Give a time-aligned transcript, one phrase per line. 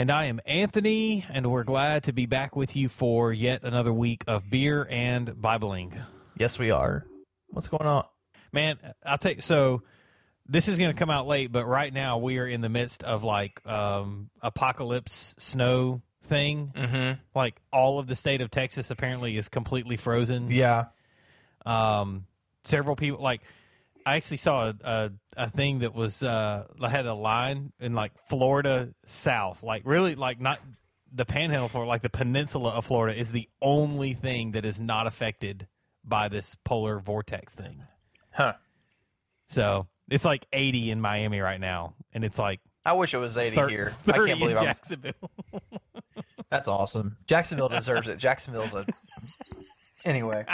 [0.00, 3.92] And I am Anthony, and we're glad to be back with you for yet another
[3.92, 5.94] week of beer and Bibling.
[6.38, 7.04] Yes, we are.
[7.48, 8.06] What's going on?
[8.50, 9.82] Man, I'll take so
[10.48, 13.02] this is going to come out late, but right now we are in the midst
[13.02, 16.72] of like um, apocalypse snow thing.
[16.74, 17.20] Mm-hmm.
[17.34, 20.50] Like all of the state of Texas apparently is completely frozen.
[20.50, 20.86] Yeah.
[21.66, 22.24] Um,
[22.64, 23.42] several people like
[24.06, 28.12] I actually saw a, a, a thing that was uh had a line in like
[28.28, 30.60] Florida South, like really like not
[31.12, 35.06] the Panhandle Florida, like the peninsula of Florida is the only thing that is not
[35.06, 35.66] affected
[36.04, 37.84] by this polar vortex thing.
[38.32, 38.54] Huh.
[39.48, 43.36] So it's like 80 in Miami right now, and it's like I wish it was
[43.36, 43.90] 80 thir- here.
[43.90, 44.64] 30 I can't believe in I'm.
[44.64, 45.30] Jacksonville.
[46.48, 47.16] That's awesome.
[47.26, 48.18] Jacksonville deserves it.
[48.18, 48.86] Jacksonville's a.
[50.04, 50.44] Anyway,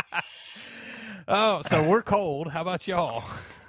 [1.29, 2.51] oh, so we're cold.
[2.51, 3.25] How about y'all?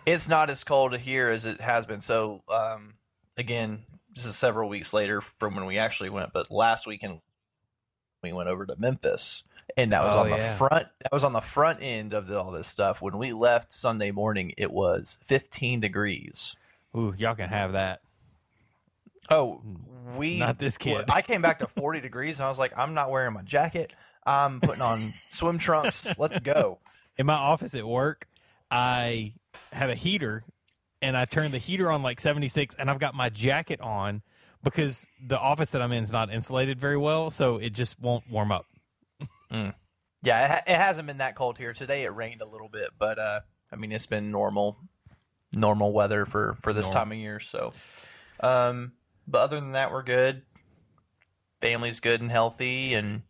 [0.07, 2.01] It's not as cold here as it has been.
[2.01, 2.93] So, um,
[3.37, 3.83] again,
[4.15, 7.19] this is several weeks later from when we actually went, but last weekend
[8.23, 9.43] we went over to Memphis,
[9.75, 10.55] and that was Oh, on the yeah.
[10.55, 10.87] front.
[11.03, 13.01] That was on the front end of the, all this stuff.
[13.01, 16.55] When we left Sunday morning, it was 15 degrees.
[16.95, 17.99] Ooh, y'all can have that.
[19.29, 19.61] Oh,
[20.15, 21.05] we Not this kid.
[21.09, 23.91] I came back to 40 degrees, and I was like, I'm not wearing my jacket.
[24.25, 26.17] I'm putting on swim trunks.
[26.17, 26.79] Let's go.
[27.17, 28.27] in my office at work,
[28.71, 29.33] I
[29.73, 30.43] have a heater
[31.01, 34.21] and I turn the heater on like 76 and I've got my jacket on
[34.63, 38.29] because the office that I'm in is not insulated very well, so it just won't
[38.29, 38.65] warm up.
[39.51, 42.03] Yeah, it, ha- it hasn't been that cold here today.
[42.03, 43.41] It rained a little bit, but uh,
[43.71, 44.77] I mean, it's been normal,
[45.53, 46.99] normal weather for for this Normal.
[47.05, 47.39] time of year.
[47.39, 47.73] So,
[48.41, 48.93] um,
[49.27, 50.41] but other than that, we're good.
[51.61, 53.21] Family's good and healthy, and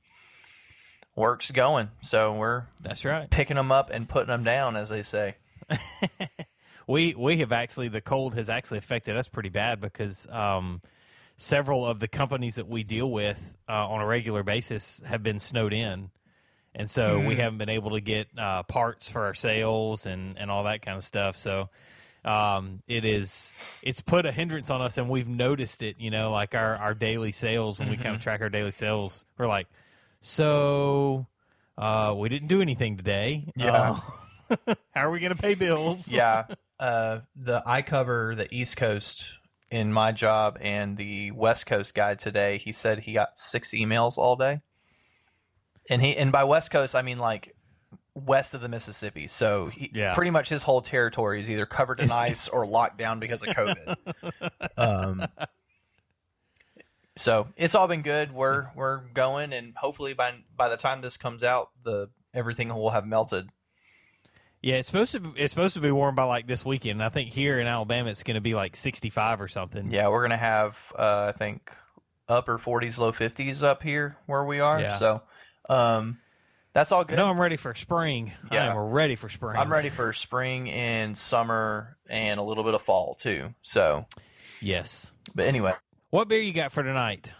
[1.16, 1.90] work's going.
[2.02, 3.30] So we're That's right.
[3.30, 5.36] picking them up and putting them down, as they say.
[6.88, 10.82] We we have actually the cold has actually affected us pretty bad because um,
[11.36, 15.42] several of the companies that we deal with uh, on a regular basis have been
[15.42, 16.12] snowed in,
[16.74, 20.50] and so we haven't been able to get uh, parts for our sales and and
[20.50, 21.38] all that kind of stuff.
[21.38, 21.68] So
[22.24, 23.54] um, it is
[23.84, 25.98] it's put a hindrance on us, and we've noticed it.
[26.00, 29.26] You know, like our our daily sales when we kind of track our daily sales,
[29.38, 29.68] we're like,
[30.22, 31.28] so
[31.78, 33.52] uh, we didn't do anything today.
[33.58, 34.00] Yeah.
[34.94, 36.12] How are we going to pay bills?
[36.14, 36.46] yeah.
[36.80, 39.40] Uh, the I cover the East Coast
[39.72, 42.58] in my job and the West Coast guy today.
[42.58, 44.60] He said he got six emails all day,
[45.90, 47.54] and he and by West Coast I mean like
[48.14, 49.28] west of the Mississippi.
[49.28, 50.14] So he, Yeah.
[50.14, 53.50] pretty much his whole territory is either covered in ice or locked down because of
[53.50, 54.52] COVID.
[54.78, 55.28] um,
[57.16, 58.32] so it's all been good.
[58.32, 62.92] We're we're going, and hopefully by by the time this comes out, the everything will
[62.92, 63.50] have melted.
[64.68, 65.22] Yeah, it's supposed to.
[65.22, 67.02] Be, it's supposed to be warm by like this weekend.
[67.02, 69.90] I think here in Alabama, it's going to be like sixty-five or something.
[69.90, 71.72] Yeah, we're gonna have uh, I think
[72.28, 74.82] upper forties, low fifties up here where we are.
[74.82, 74.98] Yeah.
[74.98, 75.22] So
[75.70, 76.18] um,
[76.74, 77.16] that's all good.
[77.16, 78.34] No, I'm ready for spring.
[78.52, 78.68] Yeah.
[78.68, 79.56] I am ready for spring.
[79.56, 83.54] I'm ready for spring and summer and a little bit of fall too.
[83.62, 84.06] So,
[84.60, 85.14] Yes.
[85.34, 85.76] but anyway,
[86.10, 87.32] What beer you got for tonight?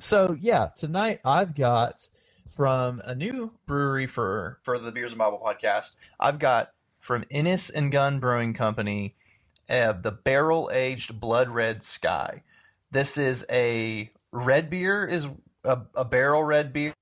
[0.00, 2.08] so yeah, tonight I've got
[2.48, 5.96] from a new brewery for for the Beers and Bible podcast.
[6.18, 9.16] I've got from Innis and Gunn Brewing Company,
[9.68, 12.42] uh, the barrel aged Blood Red Sky.
[12.90, 15.26] This is a red beer, is
[15.64, 16.94] a, a barrel red beer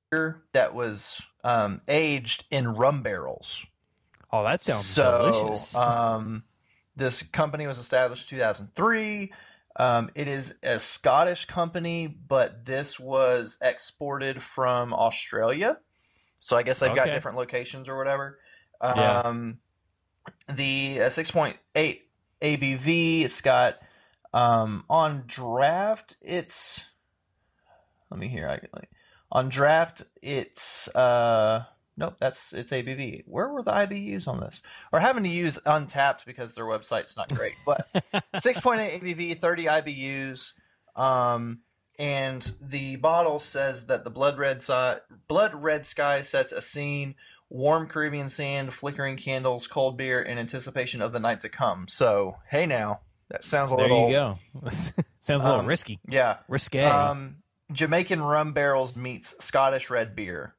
[0.52, 3.66] that was um, aged in rum barrels.
[4.32, 5.74] Oh, that sounds so, delicious.
[5.74, 6.44] Um,
[6.96, 9.32] this company was established in 2003.
[9.76, 15.78] Um, it is a Scottish company, but this was exported from Australia.
[16.40, 18.38] So I guess they've got different locations or whatever.
[18.82, 19.20] Yeah.
[19.20, 19.58] Um,
[20.48, 22.00] the uh, 6.8
[22.42, 23.78] ABV, it's got
[24.32, 26.86] um, on draft, it's.
[28.10, 28.48] Let me hear.
[28.48, 28.90] I can, like,
[29.30, 31.64] on draft, it's uh,
[31.96, 33.24] Nope, that's it's ABV.
[33.26, 34.62] Where were the IBUs on this?
[34.92, 37.54] We're having to use Untappd because their website's not great.
[37.66, 37.86] But
[38.36, 40.52] 6.8 ABV, 30 IBUs,
[40.96, 41.60] um,
[41.98, 44.94] and the bottle says that the blood red si-
[45.28, 47.14] blood red sky sets a scene.
[47.52, 51.88] Warm Caribbean sand, flickering candles, cold beer, in anticipation of the night to come.
[51.88, 54.38] So, hey now, that sounds a There little you go.
[55.20, 55.98] Sounds a little Um, risky.
[56.08, 56.36] yeah.
[56.48, 56.82] Risque.
[56.84, 57.38] Um,
[57.72, 60.54] Jamaican rum barrels meets Scottish red beer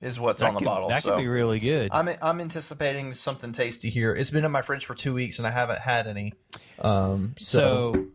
[0.00, 0.88] is what's that on the could, bottle.
[0.88, 1.90] That so could be really good.
[1.92, 4.14] I'm I'm anticipating something tasty here.
[4.14, 6.34] It's been in my fridge for two weeks and I haven't had any.
[6.78, 8.06] Um, so, So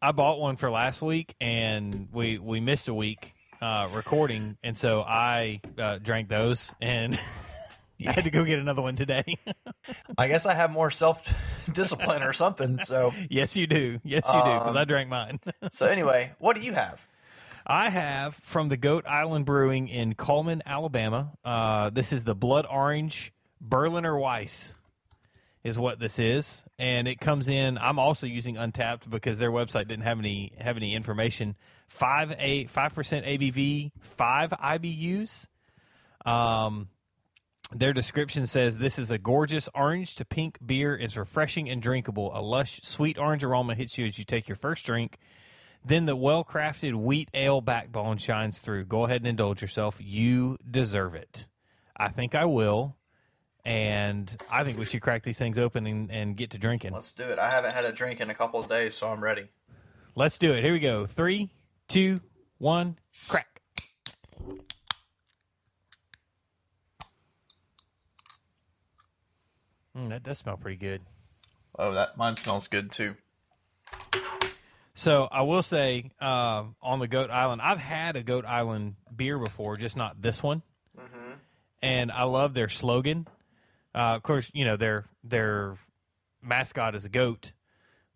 [0.00, 4.76] I bought one for last week, and we we missed a week uh, recording, and
[4.76, 7.18] so I uh, drank those, and
[8.06, 9.22] I had to go get another one today.
[10.18, 11.32] I guess I have more self
[11.72, 12.80] discipline or something.
[12.80, 14.00] So yes, you do.
[14.02, 14.44] Yes, you do.
[14.44, 15.38] Because Um, I drank mine.
[15.70, 17.04] so anyway, what do you have?
[17.66, 21.32] I have from the Goat Island Brewing in Cullman, Alabama.
[21.44, 24.74] Uh, this is the Blood Orange Berliner Weiss,
[25.62, 27.78] is what this is, and it comes in.
[27.78, 31.56] I'm also using Untappd because their website didn't have any have any information.
[31.88, 35.46] Five a five percent ABV, five IBUs.
[36.26, 36.88] Um,
[37.74, 40.96] their description says this is a gorgeous orange to pink beer.
[40.96, 42.32] It's refreshing and drinkable.
[42.34, 45.18] A lush, sweet orange aroma hits you as you take your first drink.
[45.84, 48.84] Then the well crafted wheat ale backbone shines through.
[48.84, 49.96] Go ahead and indulge yourself.
[50.00, 51.48] You deserve it.
[51.96, 52.96] I think I will.
[53.64, 56.92] And I think we should crack these things open and, and get to drinking.
[56.92, 57.38] Let's do it.
[57.38, 59.50] I haven't had a drink in a couple of days, so I'm ready.
[60.16, 60.64] Let's do it.
[60.64, 61.06] Here we go.
[61.06, 61.50] Three,
[61.86, 62.20] two,
[62.58, 63.62] one, crack.
[69.96, 71.02] Mm, that does smell pretty good.
[71.78, 73.16] Oh, that mine smells good too.
[74.94, 79.38] So I will say, uh, on the Goat Island, I've had a Goat Island beer
[79.38, 80.62] before, just not this one.
[81.84, 83.26] And I love their slogan.
[83.94, 85.76] Uh, of course, you know their their
[86.40, 87.50] mascot is a goat,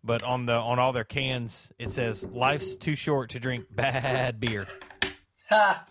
[0.03, 4.39] but on the on all their cans it says "Life's too short to drink bad
[4.39, 4.67] beer."
[5.49, 5.85] Ha!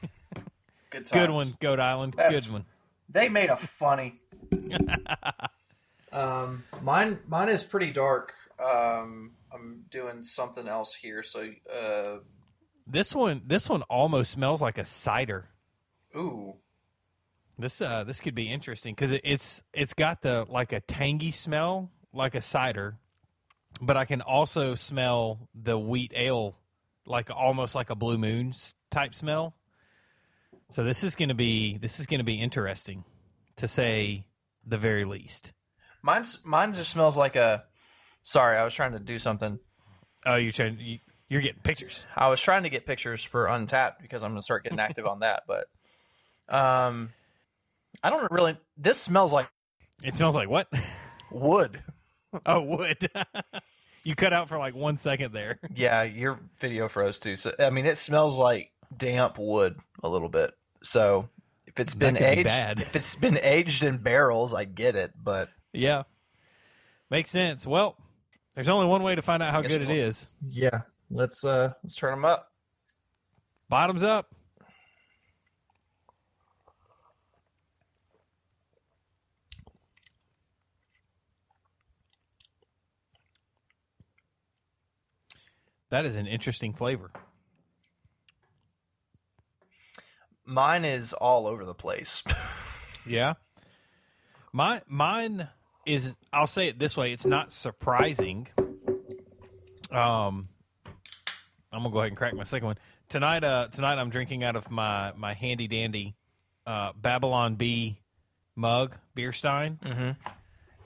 [0.90, 1.10] Good.
[1.10, 2.14] Good one, Goat Island.
[2.16, 2.66] That's- Good one.
[3.08, 4.12] They made a funny.
[6.12, 8.32] um, mine mine is pretty dark.
[8.60, 11.22] Um, I'm doing something else here.
[11.22, 12.18] So, uh,
[12.86, 15.48] This one, this one almost smells like a cider.
[16.16, 16.54] ooh,
[17.58, 21.30] This uh, this could be interesting because it, it's it's got the like a tangy
[21.32, 22.96] smell like a cider,
[23.80, 26.56] but I can also smell the wheat ale
[27.06, 28.52] like almost like a blue moon
[28.90, 29.54] type smell.
[30.72, 33.04] So this is going to be this is going to be interesting
[33.56, 34.26] to say
[34.66, 35.52] the very least.
[36.02, 37.64] mine's mine just smells like a.
[38.22, 39.58] Sorry, I was trying to do something.
[40.26, 40.98] Oh, you're trying, you,
[41.28, 42.04] you're getting pictures.
[42.16, 45.06] I was trying to get pictures for Untappd because I'm going to start getting active
[45.06, 45.44] on that.
[45.46, 45.66] But,
[46.54, 47.10] um,
[48.02, 48.56] I don't really.
[48.76, 49.48] This smells like
[50.02, 50.68] It smells like what?
[51.30, 51.80] wood.
[52.46, 53.08] oh, wood.
[54.04, 55.58] you cut out for like one second there.
[55.74, 57.36] Yeah, your video froze too.
[57.36, 60.52] So I mean, it smells like damp wood a little bit.
[60.82, 61.28] So
[61.66, 62.80] if it's been be aged, bad.
[62.80, 65.12] if it's been aged in barrels, I get it.
[65.22, 66.04] But Yeah,
[67.10, 67.66] makes sense.
[67.66, 67.96] Well,
[68.58, 70.26] there's only one way to find out how good it we'll- is.
[70.50, 70.80] yeah,
[71.10, 72.50] let's uh let's turn them up.
[73.68, 74.26] Bottoms up.
[85.90, 87.10] That is an interesting flavor.
[90.44, 92.22] Mine is all over the place.
[93.06, 93.34] Yeah.
[94.52, 95.48] My mine
[95.88, 98.48] is I'll say it this way, it's not surprising.
[99.90, 100.48] Um
[101.72, 102.78] I'm gonna go ahead and crack my second one.
[103.08, 106.14] Tonight uh tonight I'm drinking out of my my handy dandy
[106.66, 107.98] uh Babylon Bee
[108.54, 109.78] mug, beer stein.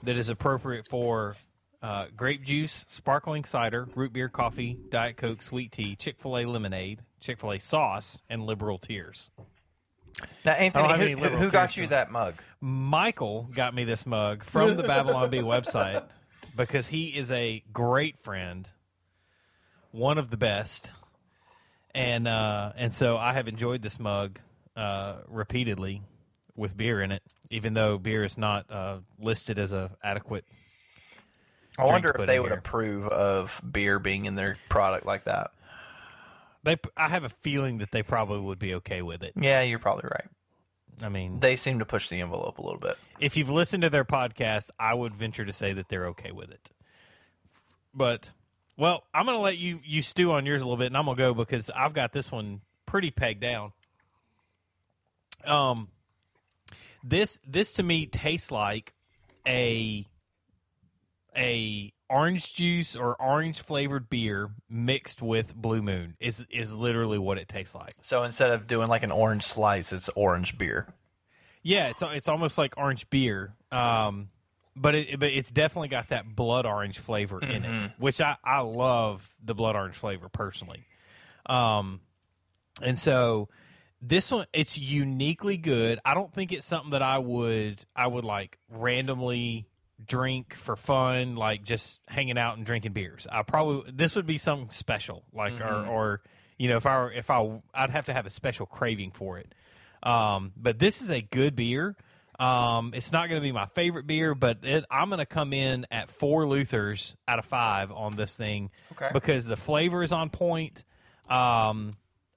[0.03, 1.35] that is appropriate for
[1.81, 6.45] uh, grape juice, sparkling cider, root beer, coffee, Diet Coke, sweet tea, Chick fil A
[6.45, 9.29] lemonade, Chick fil A sauce, and liberal tears.
[10.45, 12.35] Now, Anthony, who, who, who got you that mug?
[12.61, 16.03] Michael got me this mug from the Babylon Bee website
[16.57, 18.69] because he is a great friend,
[19.91, 20.91] one of the best,
[21.93, 24.39] and uh, and so I have enjoyed this mug
[24.75, 26.01] uh, repeatedly
[26.55, 30.45] with beer in it, even though beer is not uh, listed as a adequate.
[31.77, 32.59] I wonder if they would here.
[32.59, 35.51] approve of beer being in their product like that.
[36.63, 39.33] They, I have a feeling that they probably would be okay with it.
[39.35, 40.27] Yeah, you're probably right.
[41.01, 42.97] I mean, They seem to push the envelope a little bit.
[43.19, 46.51] if you've listened to their podcast, I would venture to say that they're okay with
[46.51, 46.69] it.
[47.93, 48.29] But
[48.77, 51.05] well, I'm going to let you you stew on yours a little bit, and I'm
[51.05, 53.73] going to go because I've got this one pretty pegged down.
[55.45, 55.89] Um,
[57.03, 58.93] This this to me tastes like
[59.47, 60.05] a
[61.35, 67.37] a orange juice or orange flavored beer mixed with Blue Moon is is literally what
[67.37, 67.93] it tastes like.
[68.01, 70.93] So instead of doing like an orange slice, it's orange beer.
[71.63, 74.29] Yeah, it's it's almost like orange beer, um,
[74.75, 78.59] but it but it's definitely got that blood orange flavor in it, which I I
[78.59, 80.85] love the blood orange flavor personally.
[81.47, 82.01] Um,
[82.81, 83.49] and so
[84.01, 85.99] this one it's uniquely good.
[86.05, 89.67] I don't think it's something that I would I would like randomly
[90.05, 93.27] drink for fun, like just hanging out and drinking beers.
[93.31, 96.21] I probably this would be something special, like or or
[96.57, 99.37] you know if I were, if I I'd have to have a special craving for
[99.39, 99.53] it.
[100.03, 101.95] Um, but this is a good beer.
[102.39, 105.53] Um, it's not going to be my favorite beer, but it, I'm going to come
[105.53, 109.09] in at four Luthers out of five on this thing Okay.
[109.13, 110.83] because the flavor is on point.
[111.29, 111.91] Um,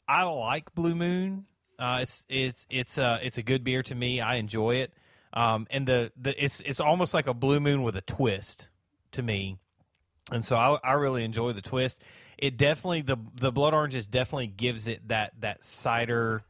[0.07, 1.47] I like Blue Moon.
[1.79, 4.21] Uh, it's it's it's uh, it's a good beer to me.
[4.21, 4.93] I enjoy it.
[5.33, 8.69] Um, and the, the it's it's almost like a Blue Moon with a twist
[9.13, 9.59] to me.
[10.33, 12.03] And so I, I really enjoy the twist.
[12.39, 16.43] It definitely the the blood oranges definitely gives it that that cider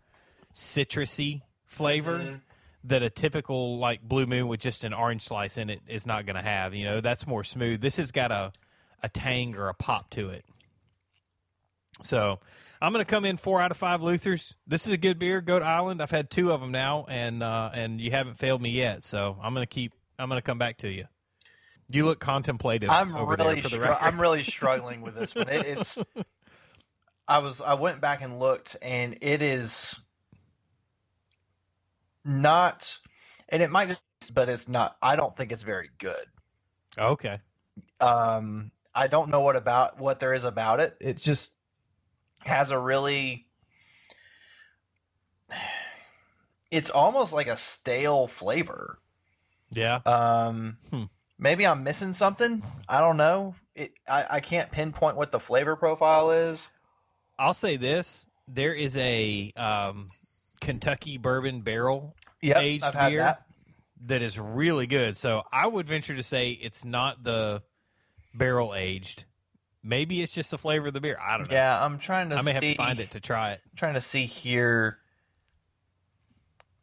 [0.55, 2.41] citrusy flavor
[2.85, 6.25] that a typical like blue moon with just an orange slice in it is not
[6.25, 6.75] going to have.
[6.75, 7.81] You know, that's more smooth.
[7.81, 8.53] This has got a
[9.03, 10.45] a tang or a pop to it.
[12.03, 12.41] So
[12.81, 14.55] I'm going to come in four out of five Luthers.
[14.67, 15.41] This is a good beer.
[15.41, 16.03] Goat Island.
[16.03, 19.05] I've had two of them now, and uh, and you haven't failed me yet.
[19.05, 19.93] So I'm going to keep.
[20.19, 21.07] I'm going to come back to you.
[21.89, 22.91] You look contemplative.
[22.91, 25.49] I'm over really there for the str- I'm really struggling with this one.
[25.49, 25.99] It, it's
[27.29, 29.95] I was I went back and looked and it is
[32.25, 32.99] not
[33.49, 33.99] and it might
[34.33, 36.27] but it's not I don't think it's very good.
[36.99, 37.39] okay.
[38.01, 40.97] Um I don't know what about what there is about it.
[41.01, 41.53] It just
[42.45, 43.47] has a really
[46.71, 48.99] it's almost like a stale flavor.
[49.71, 50.01] Yeah.
[50.07, 51.05] Um, Hmm.
[51.39, 52.63] maybe I'm missing something.
[52.89, 53.55] I don't know.
[53.75, 56.69] It, I, I can't pinpoint what the flavor profile is.
[57.39, 60.11] I'll say this: there is a um,
[60.61, 63.43] Kentucky bourbon barrel Yep, aged I've had beer that.
[64.07, 65.17] that is really good.
[65.17, 67.63] So I would venture to say it's not the
[68.35, 69.25] barrel aged.
[69.89, 71.17] Maybe it's just the flavor of the beer.
[71.23, 71.55] I don't know.
[71.55, 73.61] Yeah, I'm trying to I may have to find it to try it.
[73.77, 74.99] Trying to see here.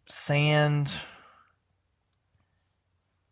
[0.05, 0.93] Sand,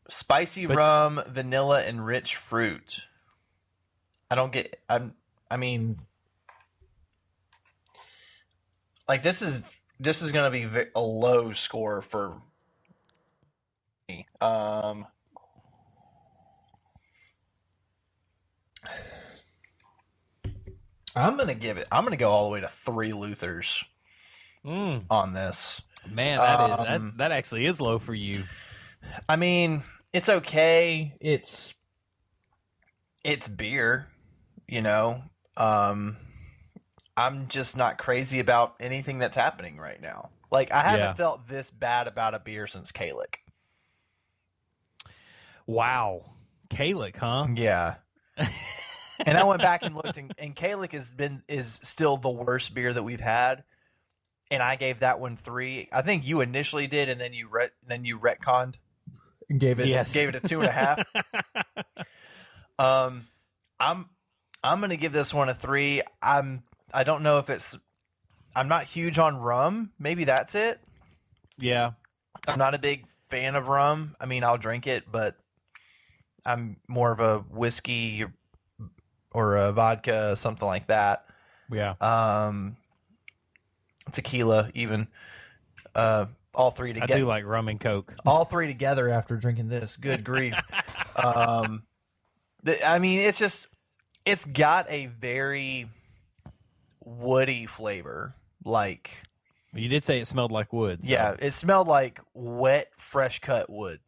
[0.09, 3.07] spicy But- rum, vanilla, and rich fruit.
[4.29, 4.77] I don't get.
[4.89, 5.13] I'm.
[5.49, 5.99] I mean,
[9.07, 9.69] like this is
[10.01, 12.41] this is going to be a low score for
[14.09, 14.27] me.
[14.41, 15.07] Um.
[21.15, 21.87] I'm gonna give it.
[21.91, 23.83] I'm gonna go all the way to three Luthers
[24.65, 25.81] Mm, on this.
[26.09, 28.43] man, that is Um, that, that actually is low for you.
[29.27, 31.15] I mean, it's okay.
[31.19, 31.73] It's
[33.23, 34.07] it's beer,
[34.67, 35.23] you know.
[35.57, 36.17] Um
[37.17, 40.29] I'm just not crazy about anything that's happening right now.
[40.51, 41.13] Like I haven't Yeah.
[41.17, 43.35] felt this bad about a beer since Kalik.
[45.67, 46.33] Wow,
[46.69, 47.47] Kalik, huh?
[47.55, 47.95] Yeah.
[49.25, 52.73] and I went back and looked and, and Kalik has been is still the worst
[52.73, 53.63] beer that we've had.
[54.49, 55.87] And I gave that one three.
[55.93, 58.75] I think you initially did, and then you ret- then you retconned
[59.49, 60.13] and gave it Yes.
[60.13, 60.99] gave it a two and a half.
[62.79, 63.27] Um,
[63.79, 64.09] I'm
[64.63, 66.01] I'm gonna give this one a three.
[66.21, 66.63] I'm
[66.93, 67.77] I don't know if it's
[68.55, 69.91] I'm not huge on rum.
[69.99, 70.79] Maybe that's it.
[71.57, 71.91] Yeah,
[72.47, 74.15] I'm not a big fan of rum.
[74.19, 75.35] I mean, I'll drink it, but
[76.43, 78.25] I'm more of a whiskey
[79.33, 81.25] or a vodka, something like that.
[81.71, 81.93] yeah.
[82.01, 82.77] Um,
[84.11, 85.07] tequila, even.
[85.95, 87.19] Uh, all three I together.
[87.21, 88.13] do like rum and coke.
[88.25, 89.95] all three together after drinking this.
[89.97, 90.55] Good grief.
[91.15, 91.83] um,
[92.63, 93.67] the, I mean, it's just
[94.25, 95.87] it's got a very
[97.03, 98.35] woody flavor.
[98.63, 99.23] Like,
[99.73, 101.03] You did say it smelled like wood.
[101.03, 103.99] so- yeah, it smelled like wet, fresh cut wood,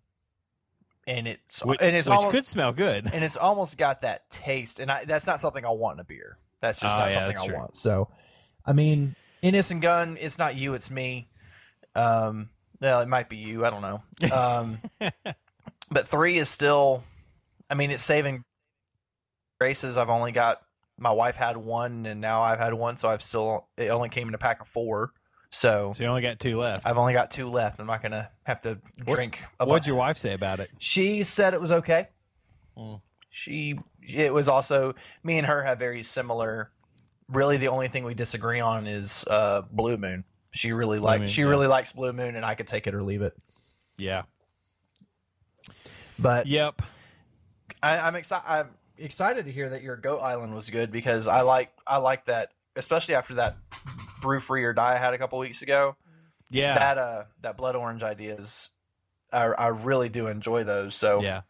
[1.07, 3.09] and it's which, and it's which almost, could smell good.
[3.13, 4.79] and it's almost got that taste.
[4.79, 6.37] And I, that's not something I want in a beer.
[6.61, 7.55] That's just Oh, not yeah, something I true.
[7.55, 7.77] want.
[7.77, 8.09] So,
[8.65, 11.27] I mean, Innis and Gunn, it's not you, it's me.
[11.95, 13.65] Um, well, it might be you.
[13.65, 14.01] I don't know.
[14.31, 14.77] Um,
[15.91, 17.03] but three is still.
[17.69, 18.43] I mean, it's saving
[19.59, 19.97] graces.
[19.97, 20.61] I've only got
[20.97, 23.67] my wife had one, and now I've had one, so I've still.
[23.77, 25.11] It only came in a pack of four,
[25.53, 26.85] so So you only got two left.
[26.85, 27.79] I've only got two left.
[27.79, 29.43] I'm not gonna have to What- drink.
[29.59, 30.71] a What'd your wife say about it?
[30.79, 32.09] She said it was okay.
[32.77, 33.01] Mm.
[33.29, 36.71] She it was also me and her have very similar.
[37.29, 40.23] Really, the only thing we disagree on is uh, Blue Moon.
[40.51, 41.47] She really likes Moon, she yeah.
[41.47, 43.33] really likes Blue Moon, and I could take it or leave it.
[43.97, 44.23] Yeah.
[46.19, 46.81] But Yep.
[47.81, 48.45] I, I'm excited.
[48.47, 52.25] I'm excited to hear that your Goat Island was good because I like I like
[52.25, 53.57] that, especially after that
[54.23, 55.95] brew free or die I had a couple weeks ago.
[56.49, 56.73] Yeah.
[56.73, 58.69] That uh that blood orange ideas,
[59.31, 60.95] I I really do enjoy those.
[60.95, 61.41] So Yeah.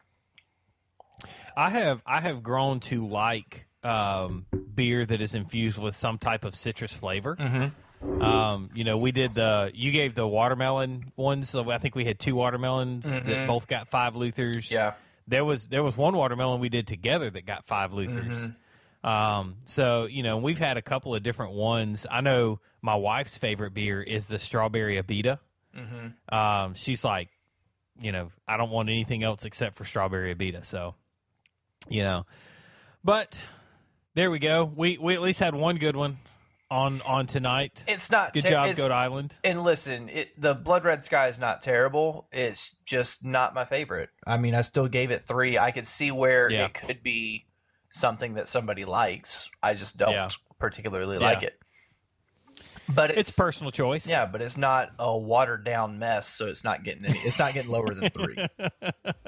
[1.56, 6.44] I have I have grown to like um, beer that is infused with some type
[6.44, 7.36] of citrus flavor.
[7.36, 7.72] Mhm.
[8.22, 11.50] Um, you know, we did the you gave the watermelon ones.
[11.50, 13.46] So I think we had two watermelons that Mhm.
[13.46, 14.70] both got five Luthers.
[14.70, 14.94] yeah,
[15.28, 18.52] There was there was one watermelon we did together that got five Luthers.
[19.04, 22.06] Um, so you know, we've had a couple of different ones.
[22.10, 25.38] I know my wife's favorite beer is the strawberry Abita.
[25.76, 26.32] Mhm.
[26.32, 27.28] Um, she's like,
[28.00, 30.64] you know, I don't want anything else except for strawberry Abita.
[30.64, 30.94] So,
[31.88, 32.24] you know,
[33.04, 33.40] but
[34.14, 34.64] there we go.
[34.64, 36.18] We we at least had one good one
[36.70, 37.84] on on tonight.
[37.86, 39.36] it's not Good ter- job, Goat Island.
[39.44, 42.26] And listen, it, the Blood Red Sky is not terrible.
[42.32, 44.08] It's just not my favorite.
[44.26, 45.58] I mean, I still gave it three.
[45.58, 46.64] I could see where Yeah.
[46.66, 47.44] it could be
[47.94, 49.48] something that somebody likes.
[49.62, 50.28] I just don't Yeah.
[50.58, 51.22] particularly Yeah.
[51.24, 51.58] like it.
[52.94, 54.06] But it's, It's personal choice.
[54.06, 57.18] yeah, but it's not a watered down mess, so it's not getting any.
[57.20, 58.36] It's not getting lower than three.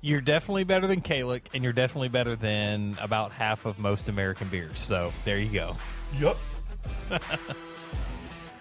[0.00, 4.46] You're definitely better than Kalik, and you're definitely better than about half of most American
[4.48, 4.78] beers.
[4.78, 5.76] So there you go.
[6.20, 6.36] Yep.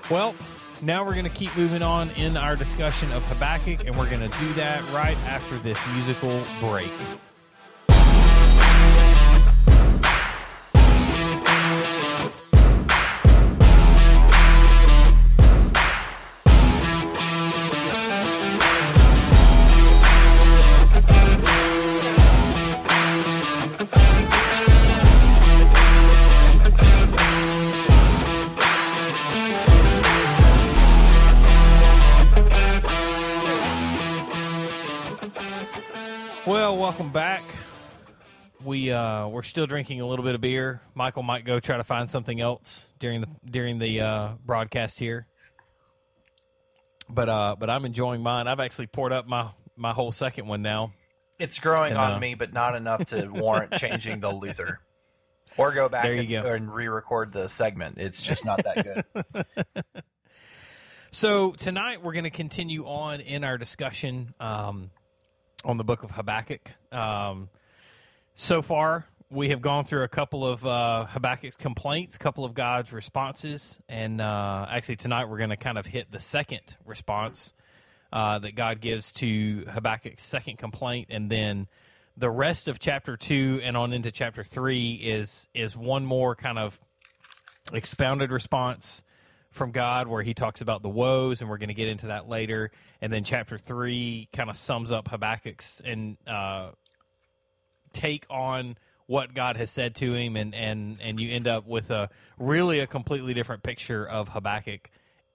[0.09, 0.35] Well,
[0.81, 4.21] now we're going to keep moving on in our discussion of Habakkuk, and we're going
[4.29, 6.89] to do that right after this musical break.
[38.67, 40.81] We uh, we're still drinking a little bit of beer.
[40.93, 45.25] Michael might go try to find something else during the during the uh, broadcast here.
[47.07, 48.49] But uh, but I'm enjoying mine.
[48.49, 50.91] I've actually poured up my my whole second one now.
[51.39, 54.81] It's growing And, on uh, me, but not enough to warrant changing the Luther.
[55.55, 56.41] Or go back and, go.
[56.41, 57.99] and re-record the segment.
[57.99, 59.45] It's just not that good.
[61.09, 64.91] So tonight we're going to continue on in our discussion um,
[65.63, 66.69] on the book of Habakkuk.
[66.91, 67.49] Um,
[68.39, 72.53] so far, we have gone through a couple of uh, Habakkuk's complaints, a couple of
[72.53, 77.51] God's responses, and uh, actually tonight we're going to kind of hit the second response
[78.13, 81.67] uh, that God gives to Habakkuk's second complaint, and then
[82.15, 86.59] the rest of chapter two and on into chapter three is is one more kind
[86.59, 86.79] of
[87.73, 89.01] expounded response
[89.49, 92.29] from God where he talks about the woes, and we're going to get into that
[92.29, 92.69] later.
[93.01, 96.69] And then chapter three kind of sums up Habakkuk's and uh,
[97.97, 101.91] take on what God has said to him, and, and, and you end up with
[101.91, 104.89] a really a completely different picture of Habakkuk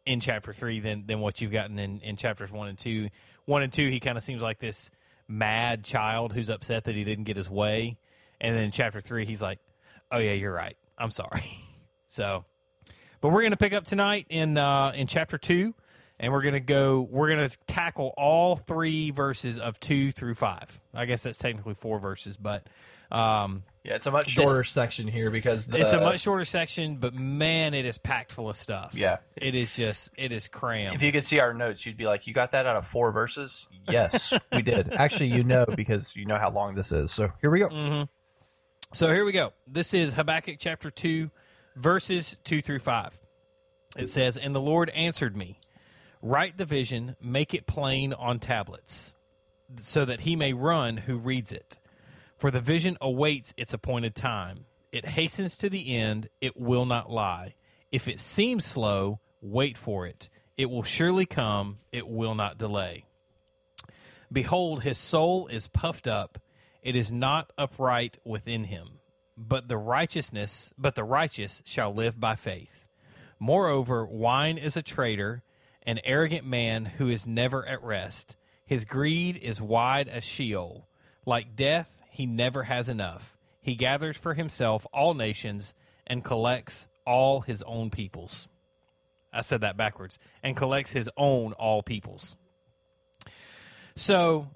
[0.04, 3.08] in chapter three than, than what you've gotten in, in chapters one and two.
[3.44, 4.90] One and two, he kind of seems like this
[5.26, 7.98] mad child who's upset that he didn't get his way.
[8.40, 9.58] And then in chapter three, he's like,
[10.10, 10.76] oh, yeah, you're right.
[10.98, 11.58] I'm sorry.
[12.08, 12.44] so,
[13.20, 15.74] but we're going to pick up tonight in uh, in chapter two,
[16.22, 17.02] and we're going to go.
[17.02, 20.80] We're going to tackle all three verses of two through five.
[20.94, 22.66] I guess that's technically four verses, but
[23.10, 26.96] um, Yeah, it's a much shorter section here because the, it's a much shorter section.
[26.96, 28.94] But man, it is packed full of stuff.
[28.94, 29.18] Yeah.
[29.36, 30.94] it is just it is crammed.
[30.94, 33.12] If you could see our notes, you'd be like, "You got that out of four
[33.12, 34.92] verses?" Yes, we did.
[34.92, 37.10] Actually, you know because you know how long this is.
[37.12, 38.06] So here we go.
[38.94, 39.52] So here we go.
[39.66, 41.30] This is Habakkuk chapter 2,
[41.76, 43.18] verses 2 through 5.
[43.96, 45.58] It says, And the Lord answered me,
[46.24, 49.12] Write the vision, make it plain on tablets,
[49.80, 51.78] so that he may run who reads it.
[52.38, 54.66] For the vision awaits its appointed time.
[54.92, 57.54] It hastens to the end, it will not lie.
[57.90, 60.28] If it seems slow, wait for it.
[60.56, 63.04] It will surely come, it will not delay.
[64.30, 66.38] Behold, his soul is puffed up;
[66.82, 69.00] it is not upright within him.
[69.36, 72.84] But the righteousness, but the righteous shall live by faith.
[73.40, 75.42] Moreover, wine is a traitor,
[75.86, 78.36] an arrogant man who is never at rest.
[78.64, 80.88] His greed is wide as Sheol.
[81.26, 83.36] Like death, he never has enough.
[83.60, 85.74] He gathers for himself all nations
[86.06, 88.48] and collects all his own peoples.
[89.32, 90.18] I said that backwards.
[90.42, 92.36] And collects his own all peoples.
[93.96, 94.48] So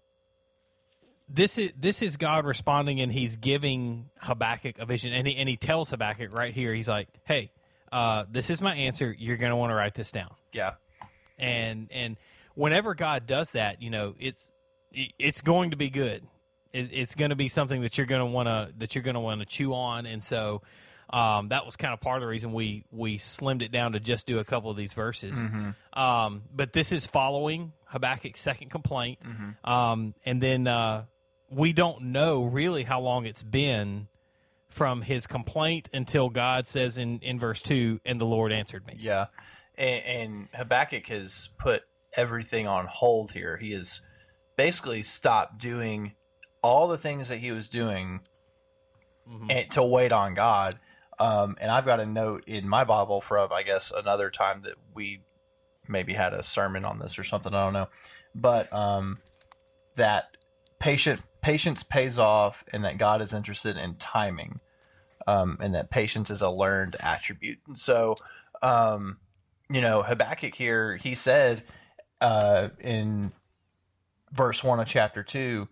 [1.29, 5.49] this is this is God responding, and He's giving Habakkuk a vision, and he and
[5.49, 7.51] he tells Habakkuk right here, He's like, "Hey,
[7.91, 9.15] uh, this is my answer.
[9.17, 10.75] You're going to want to write this down." Yeah,
[11.39, 12.17] And and
[12.55, 14.51] whenever God does that, you know, it's
[14.93, 16.27] it's going to be good.
[16.73, 19.15] It, it's going to be something that you're going to want to that you're going
[19.15, 20.63] to want to chew on, and so
[21.11, 24.01] um, that was kind of part of the reason we we slimmed it down to
[24.01, 25.39] just do a couple of these verses.
[25.39, 25.99] Mm-hmm.
[25.99, 29.71] Um, but this is following Habakkuk's second complaint, Mm-hmm.
[29.71, 31.05] um, and then uh,
[31.51, 34.09] we don't know really how long it's been
[34.69, 38.97] from his complaint until God says in in verse two, and the Lord answered me.
[38.99, 39.27] Yeah,
[39.77, 41.83] and, and Habakkuk has put
[42.15, 43.57] everything on hold here.
[43.57, 44.01] He has
[44.57, 46.15] basically stopped doing
[46.63, 48.21] all the things that he was doing
[49.51, 50.79] and, to wait on God.
[51.19, 54.75] Um, and I've got a note in my Bible from, I guess, another time that
[54.95, 55.23] we
[55.89, 57.55] maybe had a sermon on this or something.
[57.55, 57.89] I don't know,
[58.35, 59.19] but um,
[59.97, 60.37] that
[60.79, 64.61] patient patience pays off, and that God is interested in timing,
[65.27, 67.61] um, and that patience is a learned attribute.
[67.67, 68.17] And so,
[68.63, 69.19] um,
[69.69, 71.63] you know, Habakkuk here, he said
[72.21, 73.33] uh, in
[74.33, 75.69] verse one of chapter two,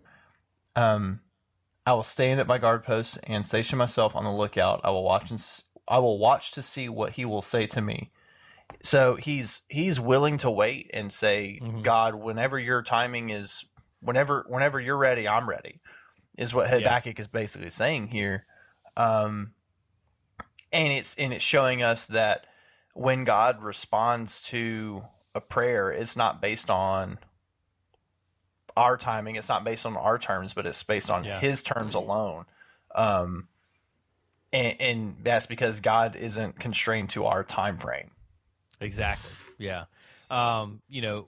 [0.75, 1.21] um,
[1.85, 4.81] I will stand at my guard post and station myself on the lookout.
[4.83, 7.81] I will watch and s- I will watch to see what he will say to
[7.81, 8.11] me.
[8.83, 13.65] So he's he's willing to wait and say, God, whenever your timing is,
[14.01, 15.79] whenever whenever you're ready, I'm ready,
[16.37, 18.45] is what Habakkuk is basically saying here.
[18.97, 19.53] Um,
[20.71, 22.47] and it's and it's showing us that
[22.95, 25.03] when God responds to
[25.35, 27.19] a prayer, it's not based on
[28.75, 29.35] our timing.
[29.35, 31.39] It's not based on our terms, but it's based on Yeah.
[31.41, 32.45] His terms alone.
[32.95, 33.49] Um,
[34.53, 38.11] and, and that's because God isn't constrained to our time frame.
[38.79, 39.31] Exactly.
[39.57, 39.85] Yeah.
[40.29, 41.27] Um, you know,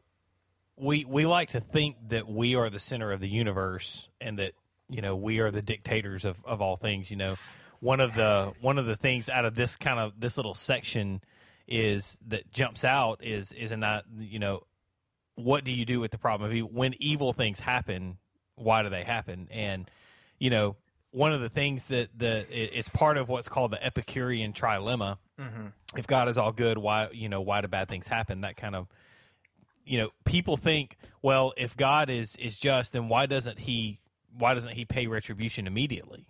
[0.78, 4.54] we we like to think that we are the center of the universe and that
[4.90, 7.12] you know we are the dictators of, of all things.
[7.12, 7.36] You know,
[7.82, 11.22] one of the one of the things out of this kind of this little section
[11.68, 14.64] is that jumps out is is not you know
[15.38, 16.50] what do you do with the problem?
[16.50, 18.18] of mean, when evil things happen,
[18.56, 19.48] why do they happen?
[19.52, 19.90] And
[20.40, 20.76] you know,
[21.12, 25.18] one of the things that the it's part of what's called the Epicurean trilemma.
[25.40, 25.68] Mm-hmm.
[25.96, 28.42] If God is all good, why you know why do bad things happen?
[28.42, 28.88] That kind of
[29.86, 34.00] you know people think, well, if God is is just, then why doesn't he
[34.38, 36.28] why doesn't he pay retribution immediately?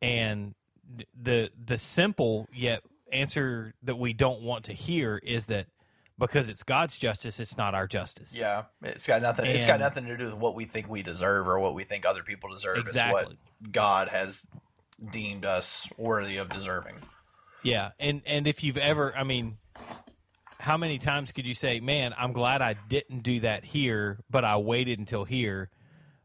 [0.00, 0.54] And
[1.20, 5.66] the the simple yet answer that we don't want to hear is that
[6.18, 8.38] because it's God's justice, it's not our justice.
[8.38, 9.46] Yeah, it's got nothing.
[9.46, 12.04] it's got nothing to do with what we think we deserve or what we think
[12.04, 12.76] other people deserve.
[12.76, 13.22] Exactly.
[13.22, 13.30] It's
[13.62, 14.46] what God has
[15.10, 16.96] deemed us worthy of deserving.
[17.62, 19.56] Yeah, and and if you've ever, I mean,
[20.58, 24.44] how many times could you say, "Man, I'm glad I didn't do that here, but
[24.44, 25.70] I waited until here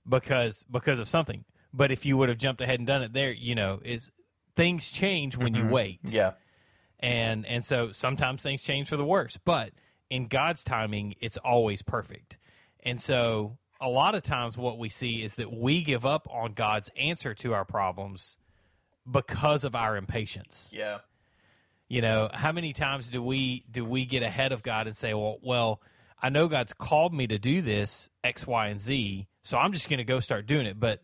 [0.07, 3.31] because because of something." But if you would have jumped ahead and done it there,
[3.31, 4.09] you know, is
[4.55, 5.71] things change when you mm-hmm.
[5.71, 6.33] wait, Yeah,
[6.99, 9.38] and and so sometimes things change for the worse.
[9.43, 9.71] But
[10.10, 12.38] in God's timing, it's always perfect,
[12.84, 16.53] and so a lot of times what we see is that we give up on
[16.53, 18.38] God's answer to our problems
[19.10, 20.69] because of our impatience.
[20.71, 20.99] yeah,
[21.88, 25.13] You know, how many times do we do we get ahead of God and say,
[25.13, 25.81] "Well, well,
[26.21, 29.89] I know God's called me to do this X, Y, and Z, so I'm just
[29.89, 31.01] going to go start doing it." But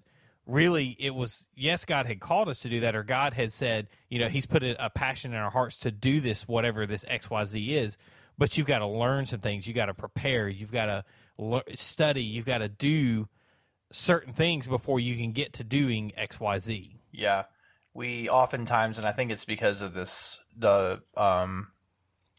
[0.52, 3.88] really, it was yes, God had called us to do that, or God had said,
[4.10, 7.30] you know, He's put a, passion in our hearts to do this, whatever this X,
[7.30, 7.98] Y, Z is.
[8.38, 9.68] But you've got to learn some things.
[9.68, 10.48] You've got to prepare.
[10.48, 11.06] You've got to
[11.38, 12.24] le- study.
[12.24, 13.28] You've got to do
[13.92, 17.00] certain things before you can get to doing X, Y, Z.
[17.12, 17.44] yeah.
[17.94, 21.68] We oftentimes, and I think it's because of this the um,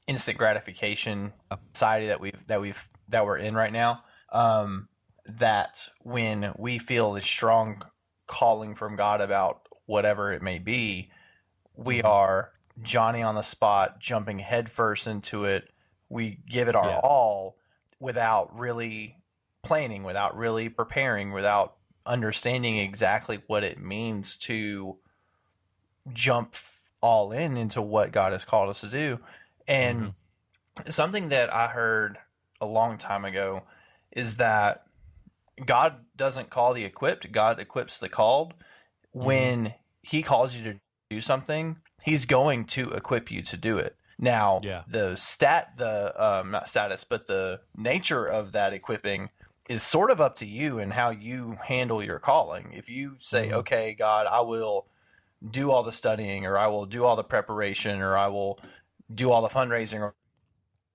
[0.07, 1.35] instant gratification
[1.75, 4.03] society that we've that we've that we're in right now.
[4.31, 4.89] Um,
[5.27, 7.83] that when we feel a strong
[8.33, 11.11] calling from God about whatever it may be,
[11.77, 12.07] we mm-hmm.
[12.07, 15.69] are Johnny on the spot, jumping headfirst into it.
[16.09, 17.01] We give it our Yeah.
[17.01, 17.59] all
[18.01, 19.19] without really
[19.63, 24.99] planning, without really preparing, without understanding exactly what it means to
[26.11, 26.55] jump
[27.03, 29.21] all in into what God has called us to do.
[29.69, 30.91] And mm-hmm.
[30.91, 32.17] something that I heard
[32.63, 33.65] a long time ago
[34.11, 34.87] is that
[35.65, 38.55] God doesn't call the equipped, God equips the called.
[39.13, 43.97] When he calls you to do something, he's going to equip you to do it.
[44.19, 44.85] Now, Yeah.
[44.89, 49.31] the stat, the um, not status, but the nature of that equipping
[49.69, 52.73] is sort of up to you and how you handle your calling.
[52.73, 53.55] If you say, Mhm.
[53.55, 54.87] "Okay, God, I will
[55.49, 58.59] do all the studying, or I will do all the preparation, or I will
[59.13, 60.15] do all the fundraising, or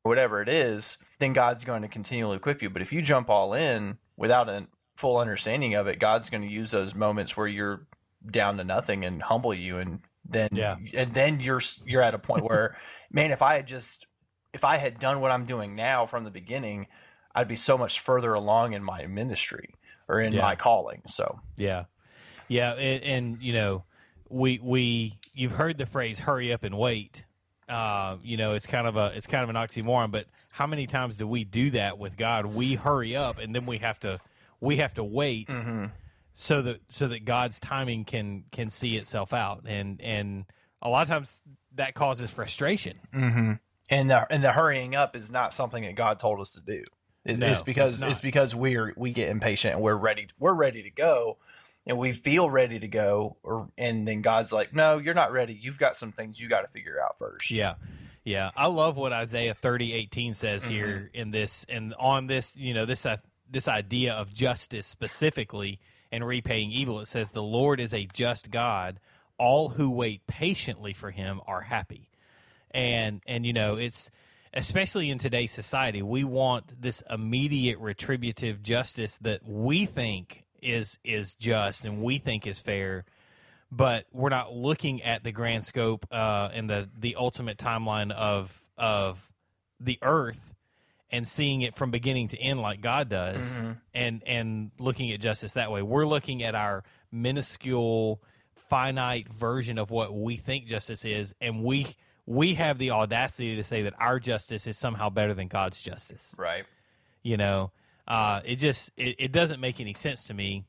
[0.03, 2.69] whatever it is," then God's going to continually equip you.
[2.69, 6.49] But if you jump all in without a full understanding of it, God's going to
[6.49, 7.87] use those moments where you're
[8.29, 10.75] down to nothing and humble you, and then Yeah.
[10.93, 12.75] and then you're you're at a point where,
[13.11, 14.07] man, if I had just
[14.53, 16.87] if I had done what I'm doing now from the beginning,
[17.35, 19.75] I'd be so much further along in my ministry
[20.07, 20.41] or in Yeah.
[20.41, 21.03] my calling.
[21.07, 21.85] So Yeah,
[22.47, 23.83] yeah, and, and you know,
[24.29, 27.23] we we you've heard the phrase "hurry up and wait."
[27.67, 30.87] Uh, you know, it's kind of a it's kind of an oxymoron, but how many
[30.87, 32.45] times do we do that with God?
[32.45, 34.19] We hurry up, and then we have to
[34.59, 35.49] we have to wait
[36.33, 40.45] so that so that God's timing can can see itself out, and and
[40.81, 41.41] a lot of times
[41.75, 42.99] that causes frustration.
[43.89, 46.83] and the and the hurrying up is not something that God told us to do.
[47.25, 50.55] It, No, it's because it's it's because we're we get impatient and we're ready we're
[50.55, 51.37] ready to go
[51.87, 55.53] and we feel ready to go or and then God's like, "No, you're not ready.
[55.53, 57.49] You've got some things you got to figure out first.
[57.51, 57.75] Yeah.
[58.23, 58.51] Yeah.
[58.57, 60.71] I love what Isaiah thirty eighteen says Mm-hmm.
[60.71, 63.17] here in this and on this, you know, this uh,
[63.49, 65.79] this idea of justice specifically
[66.11, 66.99] and repaying evil.
[66.99, 68.99] It says the Lord is a just God.
[69.37, 72.09] All who wait patiently for him are happy.
[72.71, 74.09] And and you know, it's
[74.53, 81.33] especially in today's society, we want this immediate retributive justice that we think is is
[81.35, 83.05] just and we think is fair
[83.71, 88.61] but we're not looking at the grand scope uh, and the the ultimate timeline of
[88.77, 89.29] of
[89.79, 90.53] the earth
[91.11, 93.61] and seeing it from beginning to end like God does,
[93.93, 95.81] and and looking at justice that way.
[95.81, 98.21] We're looking at our minuscule,
[98.55, 101.87] finite version of what we think justice is, and we
[102.25, 106.33] we have the audacity to say that our justice is somehow better than God's justice
[106.37, 106.65] Right.
[107.23, 107.71] you know
[108.07, 110.65] uh, it just it, it doesn't make any sense to me.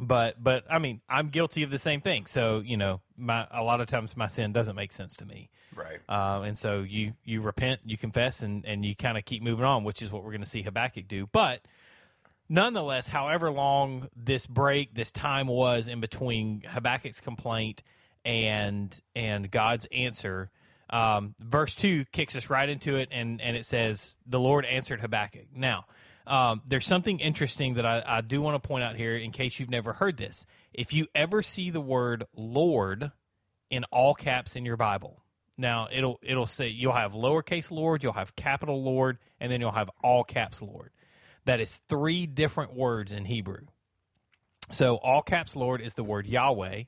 [0.00, 2.26] But but i mean i'm guilty of the same thing.
[2.26, 5.50] So you know my a lot of times my sin doesn't make sense to me.
[5.74, 6.00] Right.
[6.08, 9.64] uh, and so you you repent you confess and and you kind of keep moving
[9.64, 11.26] on which is what we're going to see habakkuk do.
[11.32, 11.62] But
[12.48, 17.82] nonetheless however long this break this time was in between habakkuk's complaint
[18.24, 20.50] and and god's answer
[20.90, 25.00] um, verse 2 kicks us right into it and and it says the lord answered
[25.00, 25.46] habakkuk.
[25.54, 25.86] Now
[26.30, 29.58] um, there's something interesting that I, I do want to point out here in case
[29.58, 33.10] you've never heard this if you ever see the word lord
[33.70, 35.22] in all caps in your Bible.
[35.56, 39.72] Now it'll it'll say you'll have lowercase Lord, you'll have capital Lord, and then you'll
[39.72, 40.90] have all caps Lord.
[41.44, 43.66] That is three different words in Hebrew.
[44.70, 46.84] So all caps Lord is the word Yahweh,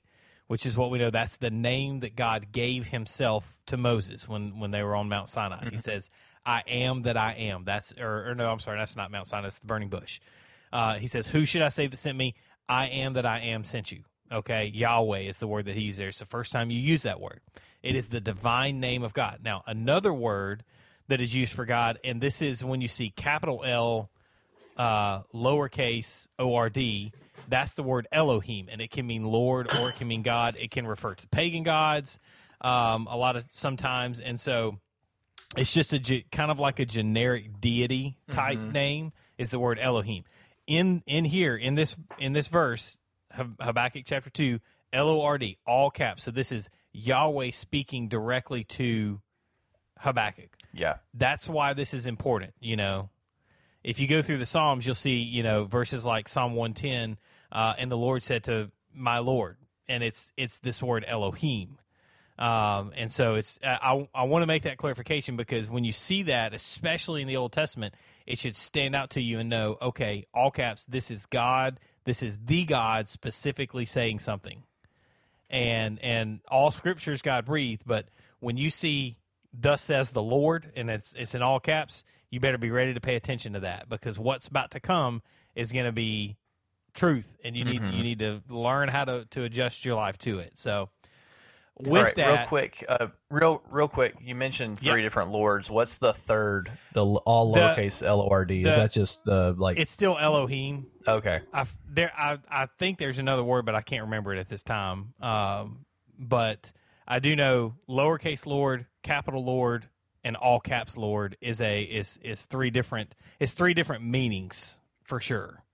[0.47, 4.59] which is what we know that's the name that God gave himself to Moses when
[4.59, 5.69] when they were on Mount Sinai.
[5.71, 6.11] He says,
[6.45, 9.49] "I am that I am." That's or, or no, I'm sorry, that's not Mount Sinai,
[9.49, 10.21] it's the burning bush.
[10.73, 12.35] Uh, he says, "Who should I say that sent me?
[12.69, 15.99] I am that I am sent you." Okay, Yahweh is the word that he used
[15.99, 16.09] there.
[16.09, 17.41] It's the first time you use that word.
[17.83, 19.41] It is the divine name of God.
[19.43, 20.65] Now, another word
[21.09, 24.11] that is used for God, and this is when you see capital L,
[24.77, 27.13] uh, lowercase O R D.
[27.49, 30.57] That's the word Elohim, and it can mean Lord or it can mean God.
[30.59, 32.19] It can refer to pagan gods
[32.63, 34.79] um, a lot of sometimes, and so
[35.57, 39.79] it's just a ge- kind of like a generic deity type name is the word
[39.79, 40.25] Elohim.
[40.67, 42.99] In in here in this in this verse
[43.33, 44.61] Habakkuk chapter 2
[44.93, 46.23] L O R D all caps.
[46.23, 49.21] So this is Yahweh speaking directly to
[49.99, 50.57] Habakkuk.
[50.73, 50.97] Yeah.
[51.15, 53.11] That's why this is important, you know.
[53.83, 57.19] If you go through the Psalms, you'll see, you know, verses like Psalm 110
[57.51, 59.57] uh, and the Lord said to my Lord
[59.89, 61.79] and it's it's this word Elohim.
[62.39, 66.25] Um, and so it's I, I want to make that clarification because when you see
[66.25, 67.95] that, especially in the Old Testament,
[68.27, 72.23] it should stand out to you and know, okay, all caps, this is God, this
[72.23, 74.63] is the God specifically saying something,
[75.51, 77.83] and and all scriptures God breathed.
[77.87, 78.09] But
[78.41, 79.19] when you see
[79.53, 83.01] "Thus says the Lord" and it's it's in all caps, you better be ready to
[83.01, 85.23] pay attention to that because what's about to come
[85.55, 86.39] is going to be
[86.95, 90.39] truth, and you need you need to learn how to to adjust your life to
[90.39, 90.53] it.
[90.59, 90.89] So.
[91.83, 94.15] With All right, that, real quick, uh, real real quick.
[94.23, 95.03] You mentioned three Yeah.
[95.03, 95.71] different lords.
[95.71, 96.71] What's the third?
[96.93, 98.65] The all lowercase L O R D.
[98.65, 99.79] Is that just the like?
[99.79, 100.87] it's still Elohim.
[101.09, 101.41] okay.
[101.53, 104.63] I there I I think there's another word, but I can't remember it at this
[104.63, 105.15] time.
[105.21, 105.85] Um,
[106.19, 106.71] but
[107.09, 109.89] I do know lowercase Lord, capital Lord,
[110.23, 115.19] and all caps Lord is a is is three different it's three different meanings for
[115.19, 115.65] sure.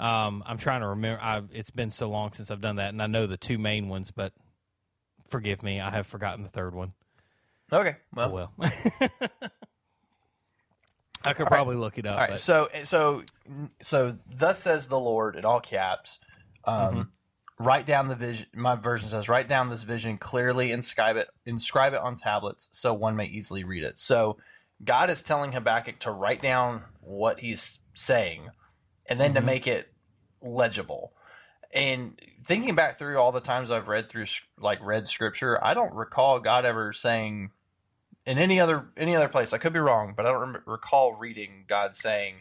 [0.00, 1.22] Um, I'm trying to remember.
[1.22, 3.88] I've, it's been so long since I've done that, and I know the two main
[3.88, 4.32] ones, but
[5.28, 6.92] forgive me, I have forgotten the third one.
[7.72, 7.96] Okay.
[8.16, 8.70] Oh Well, well.
[11.24, 12.14] I could probably look it up.
[12.14, 12.30] all right.
[12.32, 13.22] but- So so
[13.82, 16.18] so thus says the Lord in all caps.
[16.64, 17.00] Um, Mm-hmm.
[17.56, 18.46] Write down the vision.
[18.52, 22.92] My version says, "Write down this vision clearly, inscribe it, inscribe it on tablets, so
[22.92, 24.38] one may easily read it." So,
[24.82, 28.48] God is telling Habakkuk to write down what He's saying,
[29.08, 29.46] and then to Mm-hmm.
[29.46, 29.92] make it
[30.42, 31.12] legible.
[31.74, 34.26] And thinking back through all the times I've read through
[34.58, 37.50] like read Scripture, I don't recall God ever saying
[38.24, 39.52] in any other any other place.
[39.52, 42.36] I could be wrong, but I don't recall reading God saying,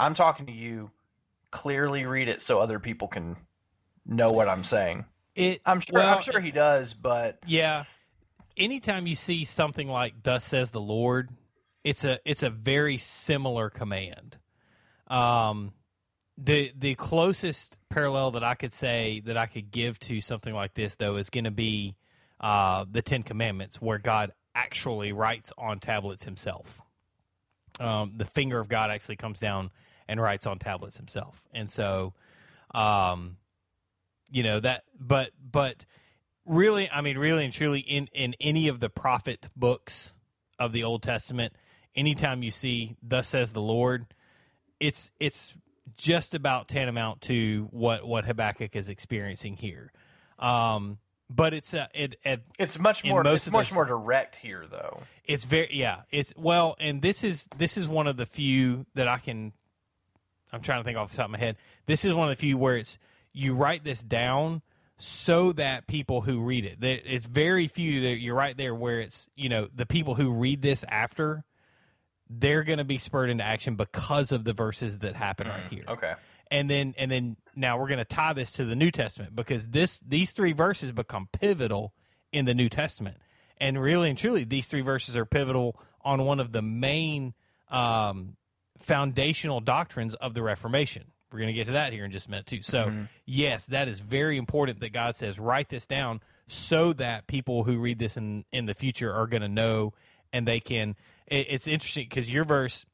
[0.00, 0.90] I'm talking to you.
[1.50, 3.36] Clearly read it so other people can
[4.04, 5.04] know what I'm saying.
[5.34, 6.00] It, I'm sure.
[6.00, 7.84] well, I'm sure he does, but Yeah.
[8.56, 11.28] Anytime you see something like "Thus says the Lord,"
[11.84, 14.38] it's a it's a very similar command.
[15.08, 15.72] Um,
[16.38, 20.74] the the closest parallel that I could say that I could give to something like
[20.74, 21.96] this, though, is going to be
[22.40, 26.82] uh, the Ten Commandments, where God actually writes on tablets Himself.
[27.80, 29.70] Um, the finger of God actually comes down
[30.08, 32.12] and writes on tablets Himself, and so,
[32.74, 33.38] um,
[34.30, 34.84] you know that.
[34.98, 35.86] But but
[36.44, 40.14] really, I mean, really and truly, in in any of the prophet books
[40.58, 41.54] of the Old Testament,
[41.94, 44.06] anytime you see "Thus says the Lord,"
[44.80, 45.54] it's it's
[45.96, 49.92] just about tantamount to what what Habakkuk is experiencing here.
[50.38, 53.26] Um, but it's uh, it, it it's much more.
[53.26, 55.02] It's much more direct here, though.
[55.26, 59.08] it's very yeah it's well and this is this is one of the few that
[59.08, 59.52] i can
[60.52, 62.40] i'm trying to think off the top of my head this is one of the
[62.40, 62.98] few where it's
[63.32, 64.62] you write this down
[64.98, 69.26] so that people who read it it's very few that you're right there where it's
[69.34, 71.44] you know the people who read this after
[72.28, 75.84] they're going to be spurred into action because of the verses that happen right here
[75.88, 76.14] Okay.
[76.50, 79.68] and then and then now we're going to tie this to the New Testament because
[79.68, 81.92] this these three verses become pivotal
[82.32, 83.16] in the New Testament,
[83.58, 87.32] and really and truly, these three verses are pivotal on one of the main
[87.70, 88.36] um,
[88.78, 91.04] foundational doctrines of the Reformation.
[91.32, 92.62] We're going to get to that here in just a minute too.
[92.62, 92.92] So,
[93.24, 97.78] yes, that is very important that God says write this down so that people who
[97.78, 99.94] read this in in the future are going to know
[100.32, 100.94] and they can.
[101.26, 102.84] It, it's interesting because your verse.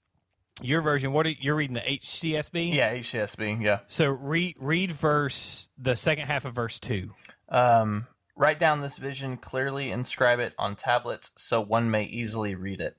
[0.61, 2.75] Your version, what are, you're reading the HCSB?
[2.75, 3.63] Yeah, HCSB.
[3.63, 3.81] Yeah.
[3.87, 7.15] So read read verse the second half of verse two.
[7.49, 12.83] Um, write down this vision clearly, inscribe it on tablets, so one may easily read
[12.83, 12.99] it.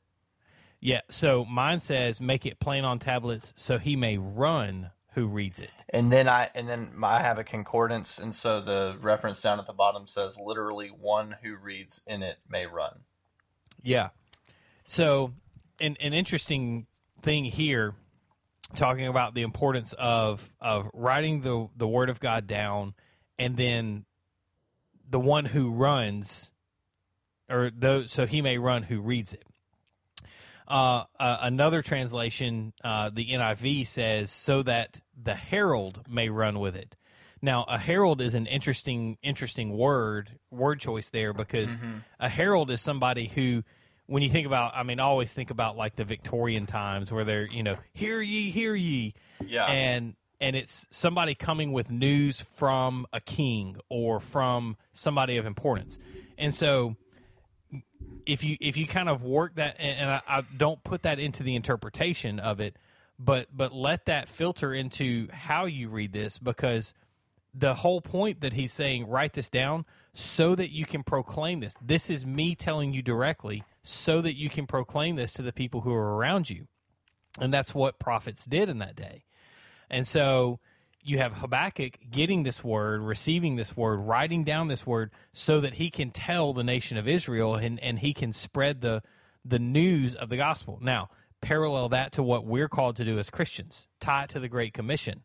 [0.79, 1.01] Yeah.
[1.11, 5.71] So mine says make it plain on tablets so he may run who reads it.
[5.89, 9.65] And then I and then I have a concordance, and so the reference down at
[9.65, 13.01] the bottom says literally one who reads in it may run.
[13.81, 14.09] Yeah.
[14.87, 15.33] So
[15.79, 16.87] an an interesting
[17.21, 17.95] thing here
[18.75, 22.93] talking about the importance of of writing the the word of God down
[23.37, 24.05] and then
[25.09, 26.51] the one who runs
[27.49, 29.43] or though so he may run who reads it.
[30.65, 36.75] Uh, uh, another translation, uh, the NIV says, so that the herald may run with
[36.75, 36.95] it.
[37.41, 41.77] Now, a herald is an interesting, interesting word, word choice there because
[42.17, 43.63] a herald is somebody who,
[44.07, 47.23] when you think about, I mean, I always think about like the Victorian times where
[47.23, 49.13] they're, you know, hear ye, hear ye,
[49.45, 49.65] Yeah.
[49.65, 55.97] and and it's somebody coming with news from a king or from somebody of importance,
[56.37, 56.97] and so
[58.25, 61.19] if you if you kind of work that and, and I, I don't put that
[61.19, 62.75] into the interpretation of it
[63.19, 66.93] but but let that filter into how you read this because
[67.53, 71.75] the whole point that he's saying write this down so that you can proclaim this.
[71.81, 75.81] This is me telling you directly so that you can proclaim this to the people
[75.81, 76.67] who are around you
[77.39, 79.25] and that's what prophets did in that day
[79.89, 80.59] and so
[81.03, 85.75] you have Habakkuk getting this word, receiving this word, writing down this word so that
[85.75, 89.03] he can tell the nation of Israel and, and he can spread the
[89.45, 90.79] the news of the gospel.
[90.81, 91.09] Now,
[91.41, 93.87] parallel that to what we're called to do as Christians.
[93.99, 95.23] Tie it to the Great Commission.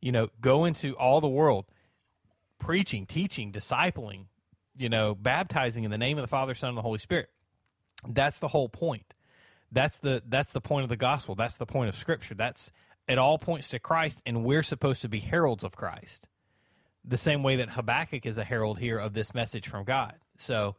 [0.00, 1.66] You know, go into all the world,
[2.60, 4.26] preaching, teaching, discipling,
[4.76, 7.30] you know, baptizing in the name of the Father, Son, and the Holy Spirit.
[8.06, 9.14] That's the whole point.
[9.70, 11.34] That's the that's the point of the gospel.
[11.34, 12.34] That's the point of scripture.
[12.34, 12.70] That's
[13.06, 16.28] it all points to Christ and we're supposed to be heralds of Christ.
[17.04, 20.14] The same way that Habakkuk is a herald here of this message from God.
[20.38, 20.76] So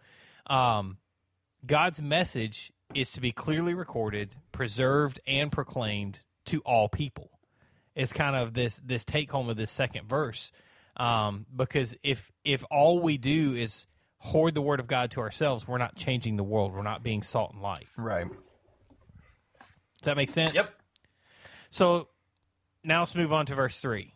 [0.47, 0.97] um,
[1.65, 7.31] God's message is to be clearly recorded, preserved, and proclaimed to all people.
[7.95, 10.51] It's kind of this this take home of this second verse,
[10.97, 13.87] um, because if if all we do is
[14.19, 16.73] hoard the word of God to ourselves, we're not changing the world.
[16.73, 17.87] We're not being salt and light.
[17.97, 18.27] Right.
[18.27, 20.55] Does that make sense?
[20.55, 20.65] Yep.
[21.69, 22.07] So
[22.83, 24.13] now let's move on to verse three.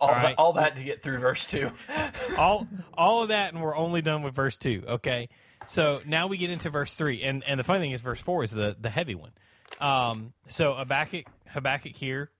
[0.00, 0.22] All, right.
[0.22, 1.70] that, all that to get through verse two.
[2.38, 4.82] all all of that, and we're only done with verse two.
[4.86, 5.28] Okay,
[5.66, 8.44] so now we get into verse three, and and the funny thing is, verse four
[8.44, 9.32] is the the heavy one.
[9.80, 12.30] Um, so Habakkuk Habakkuk here,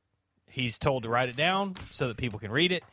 [0.46, 2.84] he's told to write it down so that people can read it,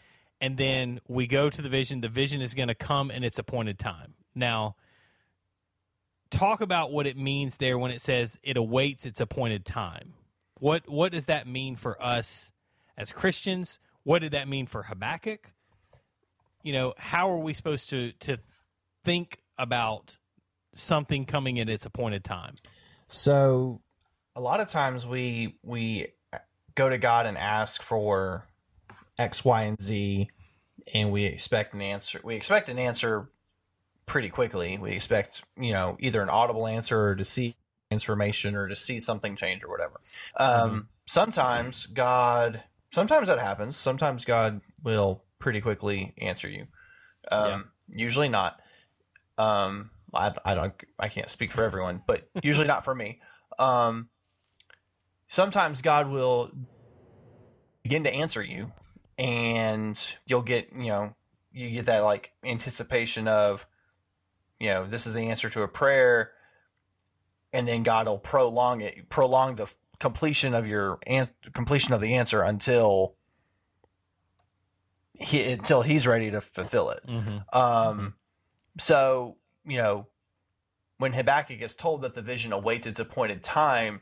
[0.42, 2.02] and then we go to the vision.
[2.02, 4.16] The vision is going to come in its appointed time.
[4.34, 4.76] Now,
[6.30, 10.14] talk about what it means there when it says it awaits its appointed time.
[10.60, 12.52] What what does that mean for us
[12.98, 13.80] as Christians?
[14.04, 15.52] What did that mean for Habakkuk?
[16.66, 18.40] you know, how are we supposed to to
[19.06, 20.18] think about
[20.74, 22.56] something coming at its appointed time?
[23.08, 23.82] So
[24.36, 26.08] a lot of times we we
[26.74, 28.48] go to God and ask for
[29.18, 30.30] X, Y, and Z,
[30.94, 32.20] and we expect an answer.
[32.24, 33.30] We expect an answer
[34.06, 34.78] pretty quickly.
[34.78, 37.56] We expect, you know, either an audible answer or to see
[37.90, 40.00] transformation or to see something change or whatever.
[40.38, 43.78] Um, Sometimes God, sometimes that happens.
[43.78, 46.68] Sometimes God will pretty quickly answer you.
[47.32, 48.60] Um, Usually not.
[49.38, 50.74] Um, I, I don't.
[50.98, 53.22] I can't speak for everyone, but usually not for me.
[53.60, 54.10] Um,
[55.28, 56.52] sometimes God will
[57.84, 58.72] begin to answer you,
[59.18, 61.16] and you'll get you know
[61.52, 63.66] you get that like anticipation of
[64.60, 66.32] you know this is the answer to a prayer,
[67.54, 72.16] and then God will prolong it, prolong the completion of your an- completion of the
[72.16, 73.16] answer until
[75.14, 77.02] he until he's ready to fulfill it.
[77.08, 77.58] Mm-hmm.
[77.58, 78.16] Um,
[78.80, 80.08] so you know,
[80.98, 84.02] when Habakkuk is told that the vision awaits its appointed time,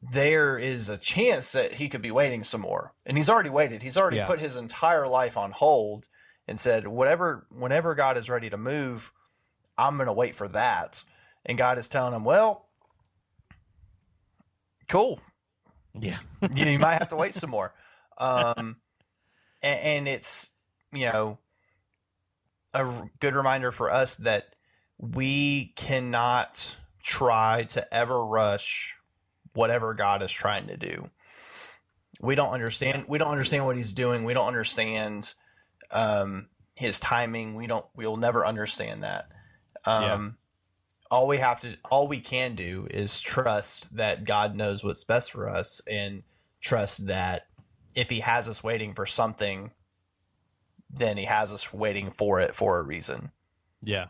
[0.00, 3.82] there is a chance that he could be waiting some more, and he's already waited.
[3.82, 4.26] He's already Yeah.
[4.26, 6.08] put his entire life on hold
[6.46, 9.12] and said, "Whatever, whenever God is ready to move,
[9.76, 11.04] I'm going to wait for that."
[11.44, 12.68] And God is telling him, "Well,
[14.88, 15.20] cool,
[15.94, 16.18] Yeah.
[16.54, 17.74] you, you might have to wait some more.
[18.16, 18.76] Um,
[19.62, 20.50] and, and it's
[20.92, 21.38] you know
[22.72, 24.54] a good reminder for us that
[24.98, 28.97] we cannot try to ever rush
[29.58, 31.04] whatever God is trying to do.
[32.20, 33.06] We don't understand.
[33.08, 34.24] We don't understand what He's doing.
[34.24, 35.34] We don't understand
[35.90, 37.56] um, His timing.
[37.56, 37.84] We don't.
[37.96, 39.28] We'll never understand that.
[39.84, 40.36] Um,
[41.10, 45.32] All we have to, all we can do, is trust that God knows what's best
[45.32, 46.22] for us, and
[46.60, 47.46] trust that
[47.94, 49.72] if He has us waiting for something,
[50.90, 53.32] then He has us waiting for it for a reason.
[53.82, 54.06] Yeah.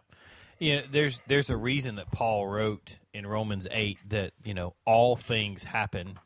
[0.58, 4.74] You know, there's there's a reason that Paul wrote in Romans eight that, you know,
[4.84, 6.18] all things happen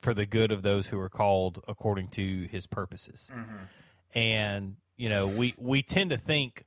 [0.00, 3.30] for the good of those who are called according to his purposes.
[3.34, 4.18] Mm-hmm.
[4.18, 6.64] And, you know, we, we tend to think,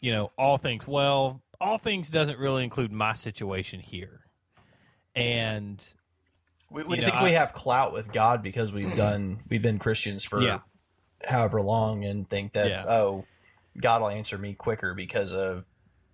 [0.00, 4.20] you know, all things well, all things doesn't really include my situation here.
[5.14, 5.84] And
[6.70, 9.62] We, we You know, think I- we have clout with God because we've done we've
[9.62, 10.60] been Christians for Yeah.
[11.28, 12.84] however long, and think that Yeah.
[12.86, 13.24] oh,
[13.80, 15.64] God will answer me quicker because of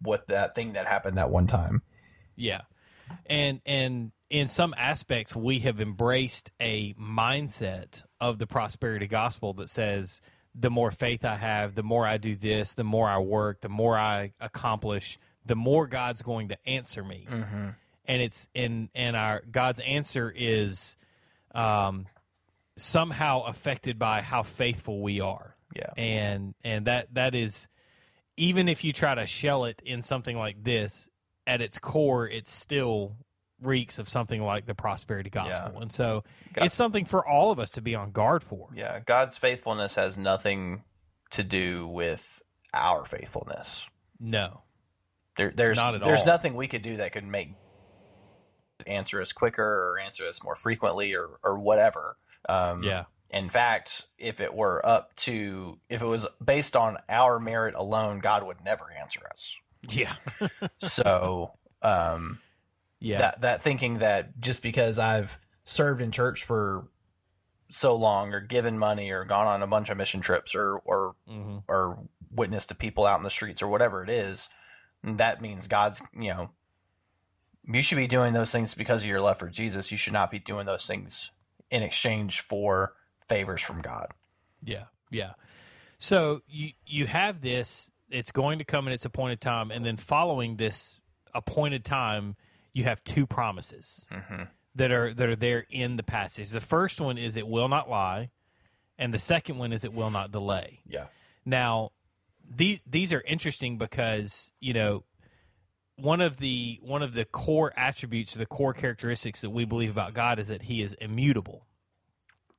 [0.01, 1.83] what that thing that happened that one time.
[2.37, 2.63] Yeah.
[3.27, 9.71] And and in some aspects we have embraced a mindset of the prosperity gospel that
[9.71, 10.21] says
[10.55, 13.69] the more faith I have, the more I do this, the more I work, the
[13.69, 17.27] more I accomplish, the more God's going to answer me.
[18.09, 20.97] And it's and and our God's answer is
[21.55, 22.07] um
[22.77, 25.55] somehow affected by how faithful we are.
[25.75, 25.91] Yeah.
[25.97, 27.69] And and that that is
[28.37, 31.09] even if you try to shell it in something like this,
[31.47, 33.17] at its core, it still
[33.63, 35.73] reeks of something like the prosperity gospel.
[35.75, 35.81] Yeah.
[35.83, 38.69] And so God- it's something for all of us to be on guard for.
[38.75, 40.83] Yeah, God's faithfulness has nothing
[41.31, 42.43] to do with
[42.75, 43.89] our faithfulness.
[44.21, 44.63] No.
[45.39, 46.27] There, there's Not at there's all.
[46.27, 47.51] nothing we could do that could make
[48.87, 52.17] answer us quicker or answer us more frequently or or whatever.
[52.49, 53.05] Um, Yeah.
[53.37, 58.19] In fact, if it were up to if it was based on our merit alone,
[58.21, 59.57] God would never answer us.
[59.89, 60.15] Yeah.
[60.79, 62.41] So um,
[63.01, 63.19] yeah.
[63.19, 66.89] that that thinking that just because I've served in church for
[67.71, 71.15] so long or given money or gone on a bunch of mission trips or or
[71.29, 71.63] Mhm.
[71.69, 71.99] or
[72.31, 74.49] witnessed to people out in the streets or whatever it is,
[75.03, 76.51] that means God's you know
[77.69, 79.91] you should be doing those things because of your love for Jesus.
[79.91, 81.31] You should not be doing those things
[81.71, 82.95] in exchange for
[83.29, 84.09] favors from God.
[84.63, 85.33] Yeah, yeah.
[85.99, 87.91] So you you have this.
[88.09, 91.01] It's going to come in its appointed time, and then following this
[91.35, 92.37] appointed time,
[92.73, 94.45] you have two promises mm-hmm.
[94.75, 96.51] that are that are there in the passage.
[96.51, 98.31] The first one is it will not lie,
[98.99, 100.81] and the second one is it will not delay.
[100.87, 101.07] Yeah.
[101.45, 101.93] Now,
[102.49, 105.05] these these are interesting because you know
[105.97, 110.15] one of the one of the core attributes, the core characteristics that we believe about
[110.15, 111.67] God is that He is immutable,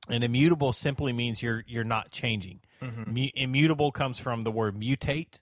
[0.08, 2.60] and immutable simply means you're you're not changing.
[3.06, 5.38] Mu- immutable comes from the word mutate,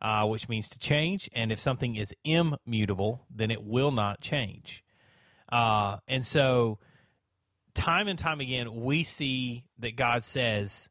[0.00, 4.82] uh, which means to change, and if something is immutable, then it will not change.
[5.50, 6.78] Uh, and so,
[7.74, 10.88] time and time again, we see that God says,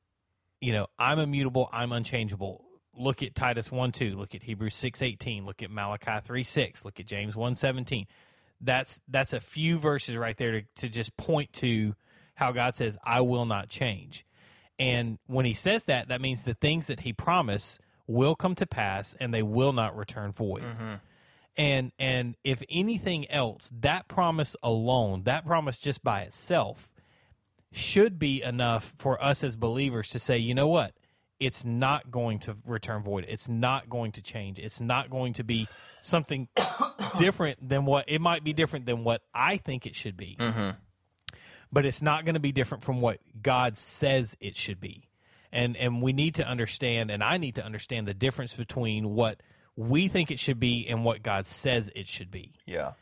[0.62, 2.64] you know, I'm immutable, I'm unchangeable.
[2.96, 6.86] Look at Titus 1 2, look at Hebrews six eighteen, look at Malachi 3 6,
[6.86, 8.08] look at James one seventeen.
[8.60, 11.94] That's that's a few verses right there to, to just point to
[12.38, 14.24] how God says, I will not change.
[14.78, 18.68] And when he says that, that means the things that he promised will come to
[18.68, 20.62] pass and they will not return void.
[20.62, 20.94] Mm-hmm.
[21.58, 26.92] And and if anything else, that promise alone, that promise just by itself
[27.72, 30.94] should be enough for us as believers to say, you know what?
[31.40, 33.26] It's not going to return void.
[33.28, 34.60] It's not going to change.
[34.60, 35.68] It's not going to be
[36.04, 36.48] something
[37.18, 40.38] different than what it might be different than what I think it should be.
[40.40, 40.78] Mm-hmm.
[41.72, 45.10] But it's not going to be different from what God says it should be.
[45.52, 49.42] And and we need to understand and I need to understand the difference between what
[49.76, 52.94] we think it should be and what God says it should be Yeah.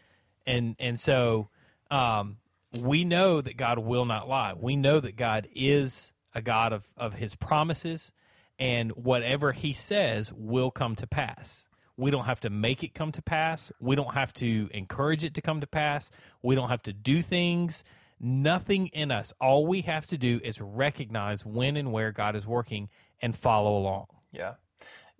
[0.46, 1.50] and and so
[1.90, 2.38] um,
[2.74, 4.54] we know that God will not lie.
[4.58, 8.12] We know that God is a God of of His promises,
[8.60, 11.68] and whatever He says will come to pass.
[11.98, 13.72] We don't have to make it come to pass.
[13.80, 16.12] We don't have to encourage it to come to pass.
[16.42, 17.84] We don't have to do things.
[18.28, 19.34] Nothing in us.
[19.40, 22.90] All we have to do is recognize when and where God is working
[23.22, 24.08] and follow along.
[24.32, 24.56] Yeah.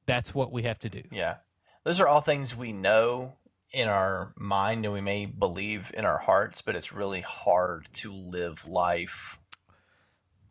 [0.08, 1.04] That's what we have to do.
[1.12, 1.36] Yeah.
[1.84, 3.34] Those are all things we know
[3.72, 8.12] in our mind and we may believe in our hearts, but it's really hard to
[8.12, 9.38] live life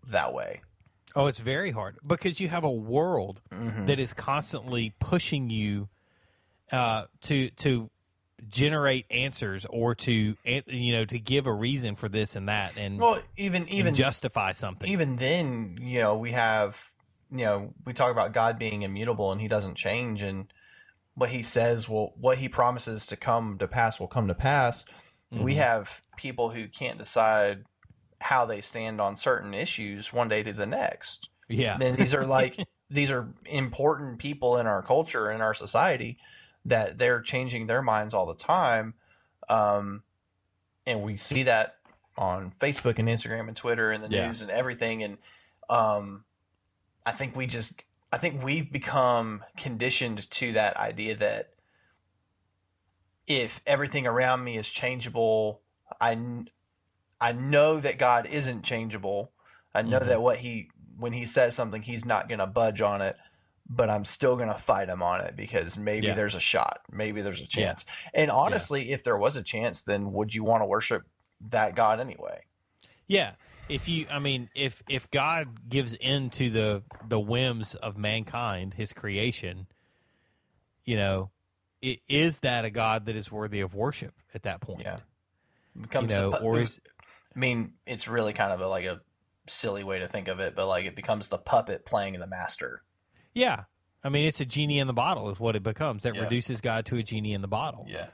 [0.07, 0.61] that way.
[1.17, 5.89] Oh, it's very hard because you have a world that is constantly pushing you
[6.71, 7.91] uh, to to
[8.49, 12.99] generate answers or to you know to give a reason for this and that and,
[12.99, 14.89] Well, even even justify something.
[14.89, 16.91] even then, you know, we have,
[17.31, 20.53] you know, we talk about God being immutable and he doesn't change and
[21.15, 24.85] what he says will, what he promises to come to pass will come to pass.
[25.31, 25.61] We mm-hmm.
[25.61, 27.65] have people who can't decide
[28.21, 31.29] how they stand on certain issues one day to the next.
[31.49, 32.59] yeah, And these are like,
[32.91, 36.19] these are important people in our culture, in our society,
[36.65, 38.95] that they're changing their minds all the time.
[39.49, 40.03] Um,
[40.87, 41.77] and we see that
[42.17, 44.27] on Facebook and Instagram and Twitter and the Yeah.
[44.27, 45.03] news and everything.
[45.03, 45.19] And
[45.69, 46.25] um,
[47.05, 51.51] I think we just, I think we've become conditioned to that idea that
[53.27, 55.63] if everything around me is changeable,
[56.01, 56.19] I,
[57.21, 59.33] I know that God isn't changeable.
[59.75, 60.07] I know Mhm.
[60.07, 63.17] that what he, when he says something, he's not going to budge on it,
[63.69, 66.15] but I'm still going to fight him on it because maybe Yeah.
[66.15, 66.81] there's a shot.
[66.93, 67.85] Maybe there's a chance.
[68.13, 71.05] And honestly, if there was a chance, then would you want to worship
[71.51, 72.43] that God anyway?
[73.07, 73.33] yeah.
[73.67, 78.75] If you, I mean, if if God gives in to the the whims of mankind,
[78.75, 79.69] His creation,
[80.85, 81.31] you know,
[81.83, 84.83] i- is that a God that is worthy of worship at that point?
[84.83, 84.97] Yeah.
[84.97, 85.01] It
[85.77, 86.79] you becomes know, pu- or is
[87.35, 89.01] I mean, it's really kind of a, like a
[89.49, 92.83] silly way to think of it, but like it becomes the puppet playing the master.
[93.35, 93.65] Yeah.
[94.03, 96.03] I mean, it's a genie in the bottle, is what it becomes.
[96.03, 96.23] That Yeah.
[96.23, 97.87] reduces God to a genie in the bottle.
[97.89, 98.09] Yeah.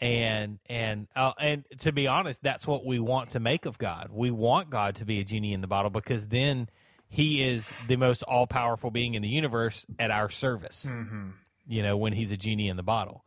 [0.00, 4.08] And and uh, and to be honest, that's what we want to make of God.
[4.10, 6.68] We want God to be a genie in the bottle because then
[7.08, 10.84] He is the most all powerful being in the universe at our service.
[10.88, 11.30] Mm-hmm.
[11.66, 13.24] You know, when He's a genie in the bottle.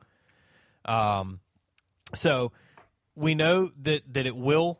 [0.86, 1.40] Um,
[2.16, 2.52] so
[3.16, 4.80] we know that that it will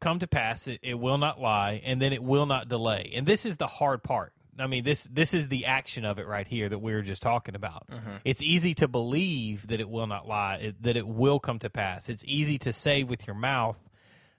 [0.00, 0.66] come to pass.
[0.68, 3.10] It, it will not lie, and then it will not delay.
[3.14, 4.33] And this is the hard part.
[4.58, 7.22] I mean this this is the action of it right here that we were just
[7.22, 7.86] talking about.
[7.90, 8.16] Mm-hmm.
[8.24, 11.70] It's easy to believe that it will not lie, it, that it will come to
[11.70, 12.08] pass.
[12.08, 13.78] It's easy to say with your mouth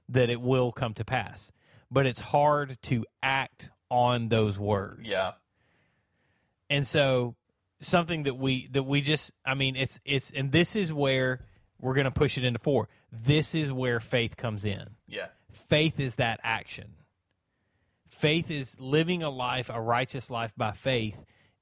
[0.10, 1.52] that it will come to pass,
[1.92, 5.34] but it's hard to act on those words Yeah.
[6.70, 7.36] and so
[7.82, 11.42] something that we that we just i mean it's it's and this is where
[11.80, 15.28] we're going to push it into four this is where faith comes in Yeah.
[15.52, 16.94] faith is that action
[18.16, 21.18] faith is living a life a righteous life by faith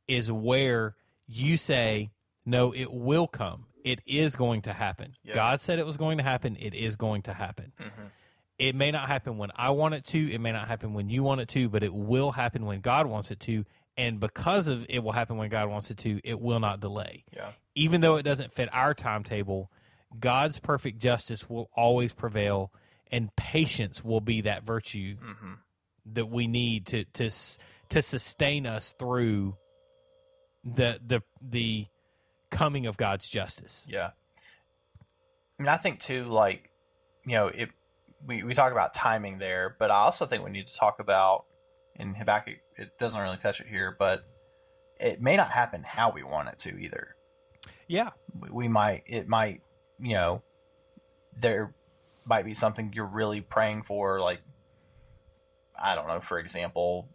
[0.07, 0.95] is where
[1.27, 2.11] you say
[2.45, 5.33] no it will come it is going to happen Yeah.
[5.35, 7.71] god said it was going to happen it is going to happen
[8.59, 10.31] it may not happen when I want it to.
[10.31, 13.07] It may not happen when you want it to, but it will happen when God
[13.07, 13.65] wants it to.
[13.97, 17.25] And because of it will happen when God wants it to, it will not delay.
[17.35, 17.53] Yeah.
[17.73, 19.71] Even though it doesn't fit our timetable,
[20.17, 22.71] God's perfect justice will always prevail,
[23.11, 25.53] and patience will be that virtue Mm-hmm.
[26.05, 27.29] That we need to to
[27.89, 29.55] to sustain us through
[30.63, 31.87] the the the
[32.49, 33.87] coming of God's justice.
[33.89, 34.11] Yeah.
[35.59, 36.69] I mean, I think too, like,
[37.25, 37.69] you know, it,
[38.25, 41.45] we, we talk about timing there, but I also think we need to talk about,
[41.95, 44.23] in Habakkuk, it doesn't really touch it here, but
[44.99, 47.15] it may not happen how we want it to either.
[47.87, 49.61] Yeah, We, we might, it might,
[49.99, 50.41] you know,
[51.35, 51.73] there
[52.25, 54.41] might be something you're really praying for, like,
[55.81, 57.09] I don't know, for example,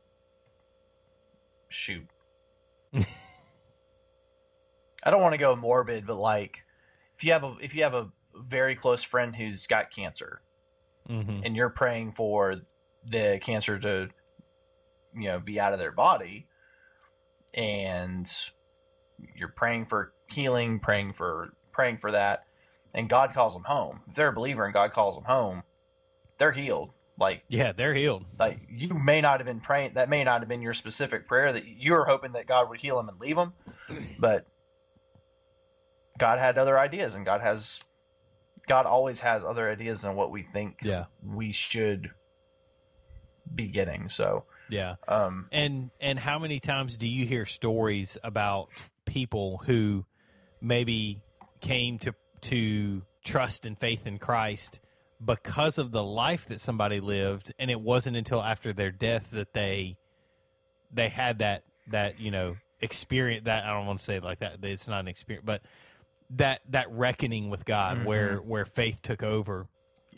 [1.68, 2.06] shoot.
[2.94, 3.04] I
[5.10, 6.64] don't want to go morbid, but like
[7.16, 10.42] if you have a if you have a very close friend who's got cancer
[11.06, 12.56] hmm and you're praying for
[13.04, 14.08] the cancer to
[15.14, 16.46] you know be out of their body
[17.54, 18.30] and
[19.34, 22.44] you're praying for healing, praying for praying for that
[22.94, 24.02] and God calls them home.
[24.08, 25.62] If they're a believer and God calls them home,
[26.38, 26.92] they're healed.
[27.18, 28.24] Like Yeah, they're healed.
[28.38, 31.52] like you may not have been praying that may not have been your specific prayer
[31.52, 33.52] that you were hoping that God would heal him and leave him,
[34.18, 34.46] but
[36.18, 37.80] God had other ideas and God has
[38.66, 41.06] God always has other ideas than what we think Yeah.
[41.22, 42.10] we should
[43.54, 44.08] be getting.
[44.08, 44.96] So Yeah.
[45.08, 48.70] um And and how many times do you hear stories about
[49.06, 50.04] people who
[50.60, 51.22] maybe
[51.60, 54.80] came to to trust and faith in Christ
[55.24, 59.52] because of the life that somebody lived and it wasn't until after their death that
[59.52, 59.96] they
[60.92, 64.40] they had that that, you know, experience that I don't want to say it like
[64.40, 65.62] that, it's not an experience, but
[66.30, 69.66] that that reckoning with God where where faith took over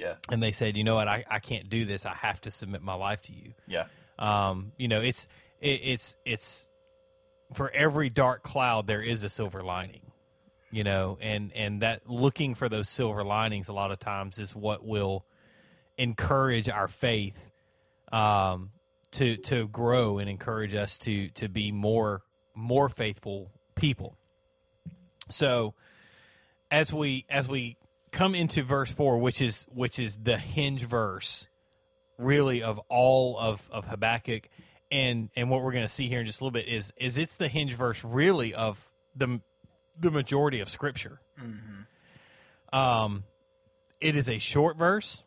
[0.01, 0.15] yeah.
[0.29, 1.09] and they said, "You know what?
[1.09, 2.07] I, I can't do this.
[2.07, 3.85] I have to submit my life to you." Yeah.
[4.19, 5.27] Um, you know, it's
[5.61, 6.67] it, it's it's
[7.55, 10.10] for every dark cloud there is a silver lining.
[10.71, 14.55] You know, and and that looking for those silver linings a lot of times is
[14.55, 15.25] what will
[15.99, 17.51] encourage our faith
[18.13, 18.71] um,
[19.13, 22.23] to to grow and encourage us to to be more
[22.55, 24.17] more faithful people.
[25.29, 25.75] So
[26.71, 27.77] as we as we
[28.13, 31.47] come into verse four, which is which is the hinge verse
[32.19, 34.49] really of all of, of Habakkuk
[34.91, 37.17] and and what we're going to see here in just a little bit is is
[37.17, 39.41] it's the hinge verse really of the
[40.01, 41.21] the majority of scripture.
[42.73, 43.25] Um,
[44.01, 45.23] it is a short verse.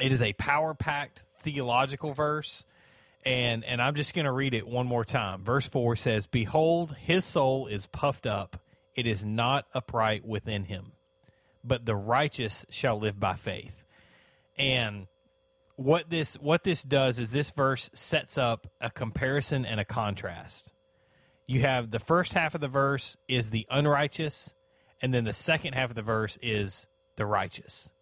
[0.00, 2.64] It is a power packed theological verse,
[3.24, 5.42] and and I'm just going to read it one more time.
[5.44, 8.60] Verse four says, "Behold, his soul is puffed up;
[8.94, 10.92] it is not upright within him,
[11.64, 13.84] but the righteous shall live by faith."
[14.58, 15.06] And
[15.76, 20.72] what this what this does is this verse sets up a comparison and a contrast.
[21.46, 24.54] You have the first half of the verse is the unrighteous,
[25.00, 26.86] and then the second half of the verse is
[27.16, 27.92] the righteous.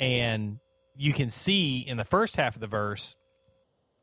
[0.00, 0.60] And
[0.96, 3.16] you can see in the first half of the verse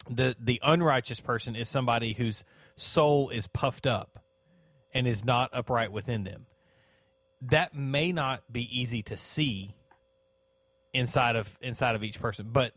[0.09, 2.43] the the unrighteous person is somebody whose
[2.75, 4.23] soul is puffed up
[4.93, 6.45] and is not upright within them.
[7.41, 9.75] That may not be easy to see
[10.93, 12.73] inside of inside of each person, but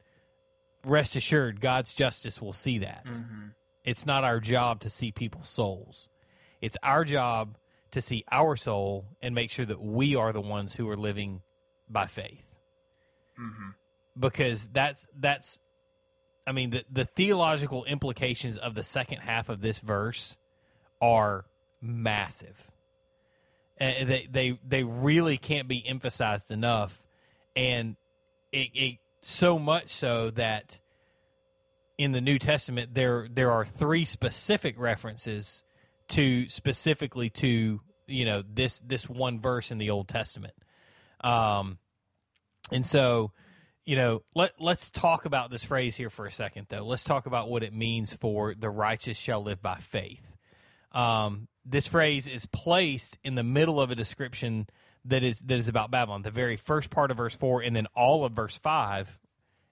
[0.85, 3.05] rest assured God's justice will see that.
[3.07, 3.49] Mm-hmm.
[3.85, 6.09] It's not our job to see people's souls.
[6.61, 7.57] It's our job
[7.91, 11.43] to see our soul and make sure that we are the ones who are living
[11.89, 12.57] by faith.
[13.41, 13.70] Mm-hmm.
[14.18, 15.61] Because that's that's
[16.47, 20.37] I mean the the theological implications of the second half of this verse
[21.01, 21.45] are
[21.80, 22.70] massive.
[23.76, 27.05] And they they they really can't be emphasized enough
[27.57, 27.97] and
[28.53, 30.78] it, it so much so that
[31.99, 35.62] in the New Testament there there are three specific references
[36.09, 40.55] to specifically to you know this this one verse in the Old Testament,
[41.22, 41.78] um,
[42.70, 43.32] and so
[43.84, 46.84] you know let let's talk about this phrase here for a second though.
[46.84, 50.34] Let's talk about what it means for the righteous shall live by faith.
[50.92, 54.68] Um, this phrase is placed in the middle of a description
[55.05, 56.22] that is that is about Babylon.
[56.22, 59.18] The very first part of verse four, and then all of verse five,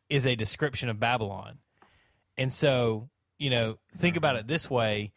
[0.09, 1.59] is a description of Babylon.
[2.37, 3.09] And so,
[3.39, 4.41] you know, think about mm-hmm.
[4.41, 5.13] it this way: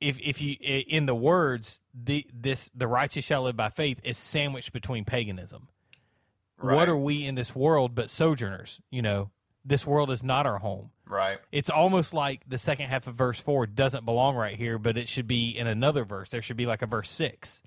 [0.00, 4.18] if if you in the words, the this the righteous shall live by faith is
[4.18, 5.68] sandwiched between paganism.
[6.56, 6.76] Right.
[6.76, 8.80] What are we in this world but sojourners?
[8.90, 9.30] You know,
[9.64, 11.38] this world is not our home Right.
[11.52, 15.08] it's almost like the second half of verse four doesn't belong right here, but it
[15.08, 16.30] should be in another verse.
[16.30, 17.62] There should be like a verse six,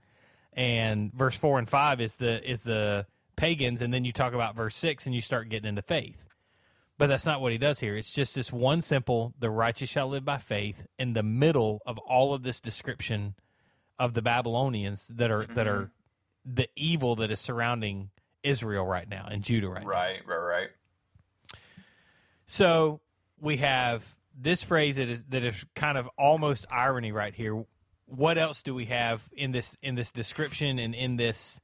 [0.54, 3.06] and verse four and five is the is the
[3.36, 6.27] pagans, and then you talk about verse six, and you start getting into faith.
[6.98, 7.96] But that's not what he does here.
[7.96, 10.88] It's just this one simple: the righteous shall live by faith.
[10.98, 13.36] In the middle of all of this description
[14.00, 16.54] of the Babylonians that are that are mm-hmm.
[16.56, 18.10] the evil that is surrounding
[18.44, 19.90] Israel right now and Judah right now.
[19.90, 20.20] Right.
[20.26, 20.38] Right.
[20.38, 20.70] Right.
[22.48, 23.02] So
[23.40, 27.66] we have this phrase that is that is kind of almost irony right here.
[28.06, 31.60] What else do we have in this in this description and in this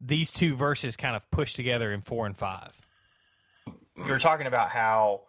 [0.00, 2.72] these two verses kind of pushed together in four and five?
[4.06, 5.22] You were talking about how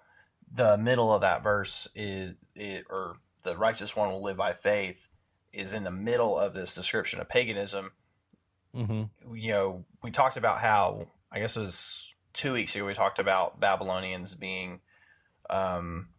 [0.54, 5.08] the middle of that verse is, it, or the righteous one will live by faith,
[5.52, 7.92] is in the middle of this description of paganism.
[8.76, 9.36] Mm-hmm.
[9.36, 12.86] You know, we talked about how I guess it was two weeks ago.
[12.86, 14.82] We talked about Babylonians being
[15.50, 16.10] um,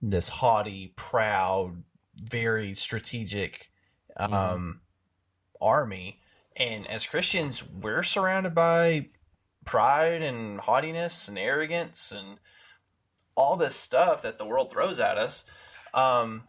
[0.00, 1.82] this haughty, proud,
[2.14, 3.70] very strategic
[4.16, 4.80] um,
[5.60, 6.20] army,
[6.56, 9.08] and as Christians, we're surrounded by
[9.64, 12.38] pride and haughtiness and arrogance and
[13.34, 15.44] all this stuff that the world throws at us.
[15.94, 16.48] Um,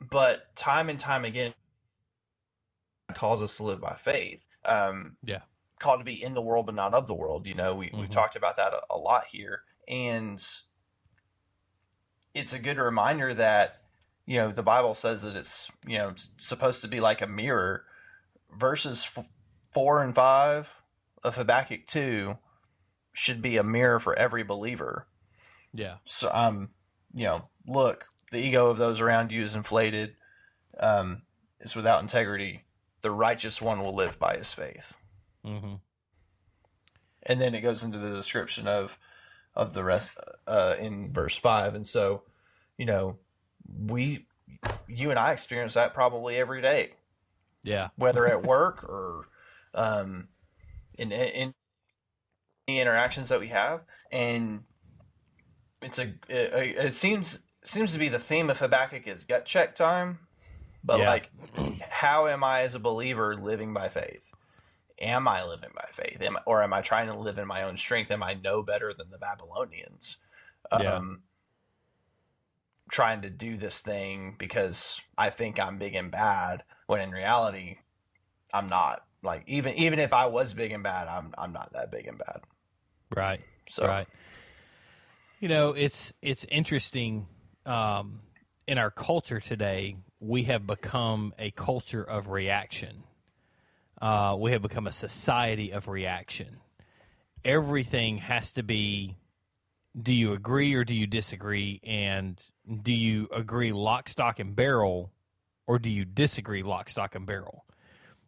[0.00, 1.54] but time and time again,
[3.14, 4.46] calls us to live by faith.
[4.64, 5.40] Um, Yeah.
[5.78, 7.46] Called to be in the world, but not of the world.
[7.46, 8.12] You know, we, we've Mhm.
[8.12, 9.62] talked about that a, a lot here.
[9.86, 10.44] and
[12.34, 13.82] it's a good reminder that
[14.26, 17.86] you know the Bible says that it's you know supposed to be like a mirror.
[18.52, 19.26] Verses f-
[19.72, 20.70] four and five
[21.24, 22.36] of Habakkuk two
[23.18, 25.06] should be a mirror for every believer.
[25.74, 25.96] Yeah.
[26.04, 26.70] So um,
[27.14, 30.14] you know, look, the ego of those around you is inflated.
[30.80, 31.22] Um,
[31.60, 32.62] is without integrity.
[33.00, 34.96] The righteous one will live by his faith.
[35.44, 35.74] Mm-hmm.
[37.24, 38.98] And then it goes into the description of
[39.54, 40.12] of the rest
[40.46, 41.74] uh, in verse five.
[41.74, 42.22] And so,
[42.76, 43.18] you know,
[43.86, 44.26] we,
[44.86, 46.92] you and I experience that probably every day,
[47.64, 47.88] Yeah.
[47.96, 49.26] whether at work or
[49.74, 50.28] um,
[50.96, 51.54] in in
[52.68, 53.80] interactions that we have.
[54.12, 54.64] And
[55.80, 59.74] it's a it, it seems seems to be the theme of Habakkuk is gut check
[59.74, 60.20] time.
[60.84, 61.10] But Yeah.
[61.10, 61.30] like,
[61.90, 64.32] how am I as a believer living by faith?
[65.00, 67.76] Am I living by faith, am, or am I trying to live in my own
[67.76, 68.10] strength?
[68.10, 70.16] Am I no better than the Babylonians?
[70.72, 70.96] Yeah.
[70.96, 71.22] Um,
[72.90, 77.78] trying to do this thing because I think I'm big and bad, when in reality,
[78.52, 79.04] I'm not.
[79.22, 82.18] Like even even if I was big and bad, I'm I'm not that big and
[82.18, 82.40] bad.
[83.14, 83.40] Right.
[83.68, 84.08] So Right.
[85.40, 87.26] You know, it's it's interesting.
[87.64, 88.20] Um,
[88.66, 93.04] in our culture today, we have become a culture of reaction.
[94.00, 96.58] Uh, we have become a society of reaction.
[97.44, 99.16] Everything has to be.
[100.00, 101.80] Do you agree or do you disagree?
[101.82, 102.44] And
[102.82, 105.12] do you agree lock, stock, and barrel,
[105.66, 107.64] or do you disagree lock, stock, and barrel?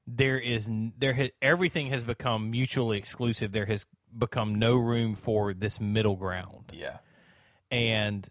[0.06, 0.68] There is
[0.98, 3.52] there ha, everything has become mutually exclusive.
[3.52, 3.84] There has
[4.16, 6.72] become no room for this middle ground.
[6.72, 6.98] Yeah,
[7.70, 8.28] and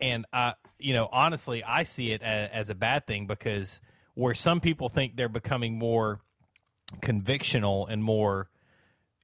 [0.00, 3.80] and I you know honestly I see it as, as a bad thing because
[4.14, 6.20] where some people think they're becoming more
[7.00, 8.48] convictional and more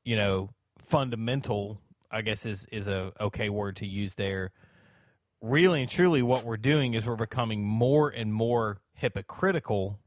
[0.05, 4.53] you know fundamental I guess is is a okay word to use there.
[5.41, 9.99] Really and truly what we're doing is we're becoming more and more hypocritical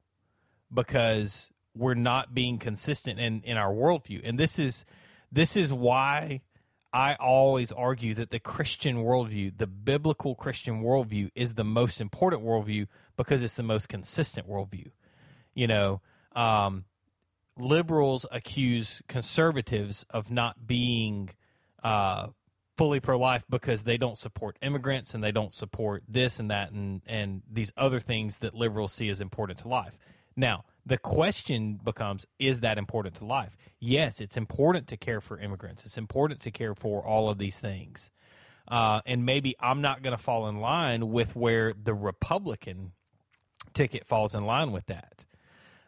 [0.73, 4.21] because we're not being consistent in, in our worldview.
[4.23, 4.85] And this is
[5.35, 6.41] this is why
[6.93, 12.41] I always argue that the Christian worldview, the biblical Christian worldview, is the most important
[12.41, 14.91] worldview because it's the most consistent worldview.
[15.53, 16.01] You know,
[16.37, 16.85] um,
[17.57, 21.31] liberals accuse conservatives of not being
[21.83, 22.27] uh,
[22.77, 26.71] fully pro life because they don't support immigrants and they don't support this and that
[26.71, 29.99] and, and these other things that liberals see as important to life.
[30.37, 33.57] Now, the question becomes is that important to life?
[33.79, 37.57] Yes, it's important to care for immigrants, it's important to care for all of these
[37.57, 38.11] things.
[38.67, 42.93] Uh, and maybe I'm not going to fall in line with where the Republican
[43.73, 45.25] ticket falls in line with that.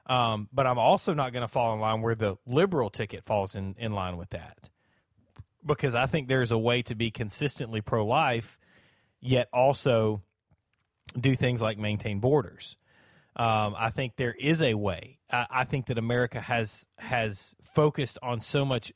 [0.05, 3.55] Um, but I'm also not going to fall in line where the liberal ticket falls
[3.55, 4.69] in, in line with that.
[5.65, 8.57] Because I think there's a way to be consistently pro life,
[9.19, 10.21] yet also
[11.19, 12.77] do things like maintain borders.
[13.37, 15.19] Um, I think there is a way.
[15.31, 18.91] I, I think that America has has focused on so much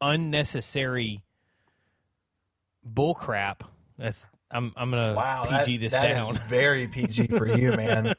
[0.00, 1.22] unnecessary
[2.88, 3.60] bullcrap.
[3.98, 6.34] That's I'm I'm gonna wow, PG that- this that down.
[6.34, 8.14] is very PG for you, man.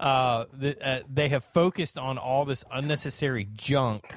[0.00, 4.14] uh, the, uh, they have focused on all this unnecessary junk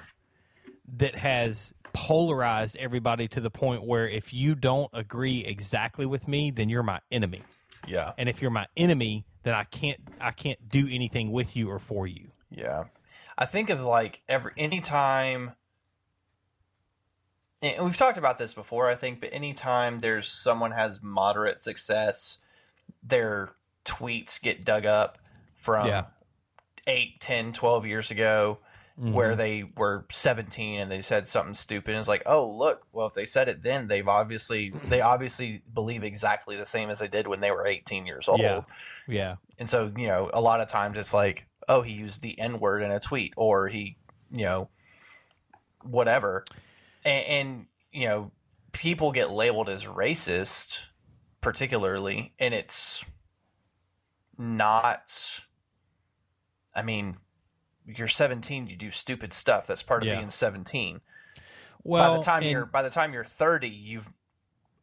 [0.97, 6.51] that has polarized everybody to the point where if you don't agree exactly with me,
[6.51, 7.41] then you're my enemy,
[7.89, 11.69] yeah, and if you're my enemy, then I can't I can't do anything with you
[11.69, 12.29] or for you.
[12.49, 12.85] Yeah.
[13.37, 15.53] I think of like every anytime
[17.61, 22.39] and we've talked about this before, I think, but anytime there's someone has moderate success,
[23.03, 23.49] their
[23.85, 25.17] tweets get dug up
[25.55, 26.05] from Yeah.
[26.87, 28.59] eight, ten, twelve 8, 10, 12 years ago
[28.99, 29.13] Mm-hmm.
[29.13, 31.91] where they were 17 and they said something stupid.
[31.91, 35.63] And it's like, oh, look, well, if they said it then, they've obviously, they obviously
[35.73, 38.41] believe exactly the same as they did when they were 18 years old.
[38.41, 38.61] Yeah,
[39.07, 42.37] yeah, And so, you know, a lot of times it's like, oh, he used the
[42.37, 43.95] N word in a tweet or he,
[44.33, 44.69] you know,
[45.81, 46.43] whatever.
[47.05, 48.31] And, and, you know,
[48.73, 50.87] people get labeled as racist,
[51.39, 53.05] particularly, and it's
[54.37, 55.09] not,
[56.75, 57.15] I mean,
[57.97, 59.67] you're 17, you do stupid stuff.
[59.67, 60.15] That's part of Yeah.
[60.17, 61.01] being 17.
[61.83, 64.11] Well, by the time and- you're by the time you're 30, you've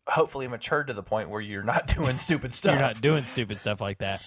[0.09, 2.72] hopefully matured to the point where you're not doing stupid stuff.
[2.72, 4.22] You're not doing stupid stuff like that.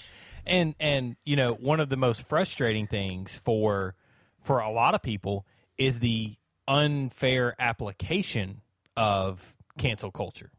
[0.45, 3.95] And and you know, one of the most frustrating things for
[4.41, 5.45] for a lot of people
[5.77, 6.35] is the
[6.67, 8.61] unfair application
[8.95, 10.51] of cancel culture.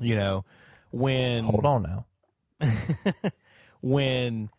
[0.00, 0.44] You know,
[0.90, 2.06] when Hold on now.
[3.80, 4.50] when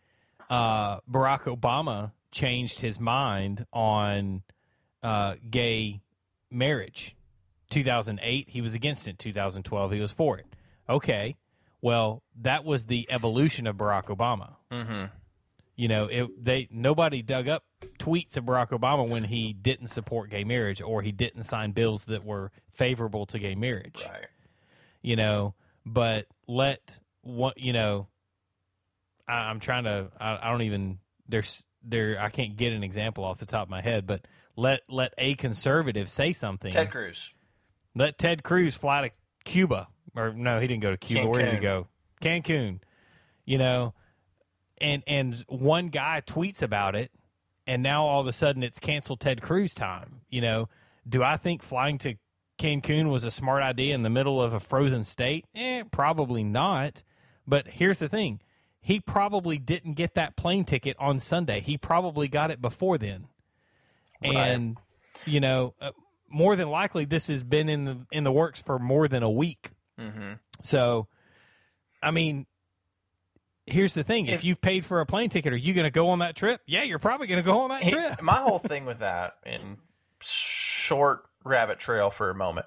[0.50, 4.42] uh, Barack Obama changed his mind on
[5.02, 6.00] uh, gay
[6.50, 7.14] marriage
[7.72, 9.18] 2008 he was against it.
[9.18, 10.46] 2012 he was for it.
[10.88, 11.36] Okay,
[11.80, 14.56] well that was the evolution of Barack Obama.
[14.70, 15.06] Mm-hmm.
[15.74, 17.64] You know, it, they nobody dug up
[17.98, 22.04] tweets of Barack Obama when he didn't support gay marriage or he didn't sign bills
[22.04, 24.04] that were favorable to gay marriage.
[24.06, 24.26] Right.
[25.00, 25.54] You know,
[25.86, 28.08] but let what you know.
[29.26, 30.10] I, I'm trying to.
[30.20, 30.98] I, I don't even.
[31.26, 32.20] There's there.
[32.20, 34.26] I can't get an example off the top of my head, but
[34.56, 36.72] let let a conservative say something.
[36.72, 37.32] Ted Cruz.
[37.94, 39.14] Let Ted Cruz fly to
[39.44, 41.28] Cuba, or no, he didn't go to Cuba.
[41.28, 41.62] Where did he Cancun.
[41.62, 41.88] go?
[42.22, 42.80] Cancun.
[43.44, 43.94] You know,
[44.80, 47.10] and and one guy tweets about it,
[47.66, 50.22] and now all of a sudden it's canceled Ted Cruz time.
[50.28, 50.68] You know,
[51.08, 52.14] do I think flying to
[52.58, 55.44] Cancun was a smart idea in the middle of a frozen state?
[55.54, 57.02] Eh, probably not.
[57.46, 58.40] But here's the thing:
[58.82, 61.60] he probably didn't get that plane ticket on Sunday.
[61.60, 63.28] He probably got it before then,
[64.20, 64.76] and
[65.24, 65.92] you know, uh,
[66.28, 69.30] more than likely, this has been in the in the works for more than a
[69.30, 69.70] week.
[69.98, 70.32] Mm-hmm.
[70.62, 71.06] So,
[72.02, 72.46] I mean,
[73.66, 75.90] here's the thing: if, If- you've paid for a plane ticket, are you going to
[75.90, 76.60] go on that trip?
[76.66, 78.20] Yeah, you're probably going to go on that trip.
[78.22, 79.76] My whole thing with that, in
[80.20, 82.66] short rabbit trail for a moment,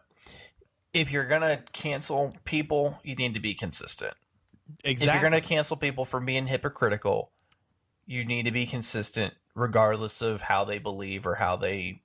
[0.94, 4.14] if you're gonna cancel people, you need to be consistent.
[4.84, 5.08] Exactly.
[5.08, 7.32] If you're gonna cancel people for being hypocritical,
[8.06, 12.02] you need to be consistent, regardless of how they believe or how they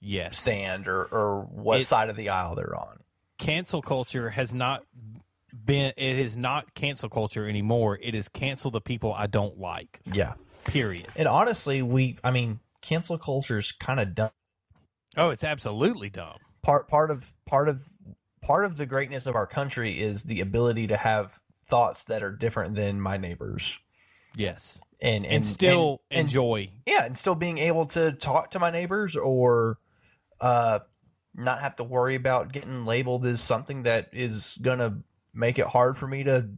[0.00, 3.00] yes, stand or or what It- side of the aisle they're on.
[3.38, 4.84] cancel culture has not
[5.52, 5.92] been.
[5.96, 7.98] It is not cancel culture anymore.
[8.02, 10.00] It is cancel the people I don't like.
[10.04, 10.34] Yeah,
[10.64, 11.08] Period.
[11.16, 14.30] and honestly, we, I mean, cancel culture's kind of dumb.
[15.16, 16.38] Oh, it's absolutely dumb.
[16.62, 17.88] part part of part of
[18.42, 22.32] part of the greatness of our country is the ability to have thoughts that are
[22.32, 23.78] different than my neighbors
[24.36, 26.70] Yes, and and, still and- enjoy.
[26.86, 29.78] yeah and still being able to talk to my neighbors or
[30.40, 30.80] uh
[31.34, 34.98] not have to worry about getting labeled as something that is gonna
[35.32, 36.48] make it hard for me to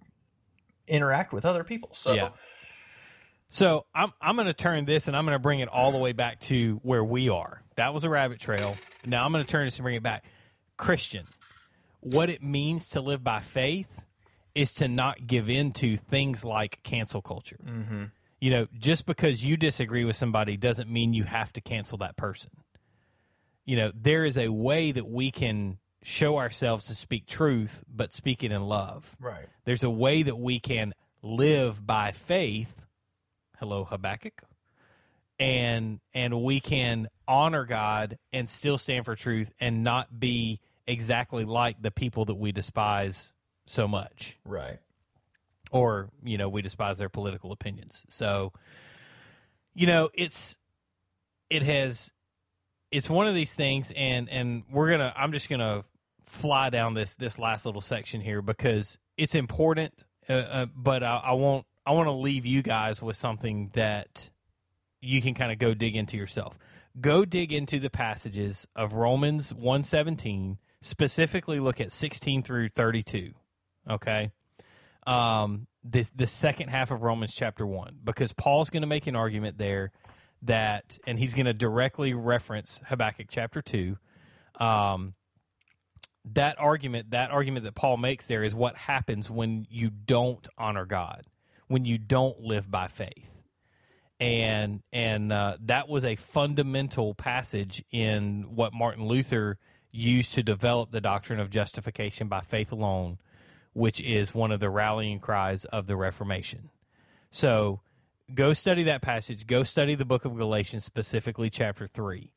[0.86, 2.28] interact with other people so Yeah.
[3.48, 5.98] So I'm I'm going to turn this and I'm going to bring it all the
[5.98, 7.62] way back to where we are.
[7.76, 8.76] That was a rabbit trail.
[9.06, 10.24] Now I'm going to turn this and bring it back.
[10.76, 11.26] Christian,
[12.00, 14.02] what it means to live by faith
[14.56, 17.60] is to not give in to things like cancel culture.
[17.64, 18.04] Mm-hmm.
[18.40, 22.16] You know, just because you disagree with somebody doesn't mean you have to cancel that
[22.16, 22.50] person.
[23.64, 28.14] You know, there is a way that we can show ourselves to speak truth, but
[28.14, 32.84] speak it in love right there's a way that we can live by faith
[33.58, 34.42] hello habakkuk
[35.40, 41.44] and and we can honor god and still stand for truth and not be exactly
[41.44, 43.32] like the people that we despise
[43.66, 44.36] so much.
[44.44, 44.78] Right.
[45.70, 48.04] Or you know we despise their political opinions.
[48.08, 48.52] So
[49.74, 50.56] you know it's
[51.50, 52.10] it has
[52.90, 55.84] it's one of these things and and we're gonna i'm just gonna
[56.22, 59.92] fly down this this last little section here because it's important
[60.28, 64.30] uh, uh, but i, I won't i want to leave you guys with something that
[65.00, 66.58] you can kind of go dig into yourself.
[67.00, 73.34] Go dig into the passages of romans 117 specifically look at 16 through 32
[73.88, 74.30] okay
[75.06, 79.16] um, the the second half of Romans chapter one because Paul's going to make an
[79.16, 79.92] argument there
[80.42, 83.98] that, and he's going to directly reference Habakkuk chapter two.
[84.58, 85.14] Um,
[86.24, 90.84] that argument, that argument that Paul makes there is what happens when you don't honor
[90.84, 91.26] God,
[91.68, 93.30] when you don't live by faith,
[94.18, 99.58] and and uh, that was a fundamental passage in what Martin Luther
[99.92, 103.18] used to develop the doctrine of justification by faith alone
[103.76, 106.70] which is one of the rallying cries of the Reformation.
[107.30, 107.82] So
[108.34, 109.46] go study that passage.
[109.46, 112.32] Go study the book of Galatians, specifically chapter 3.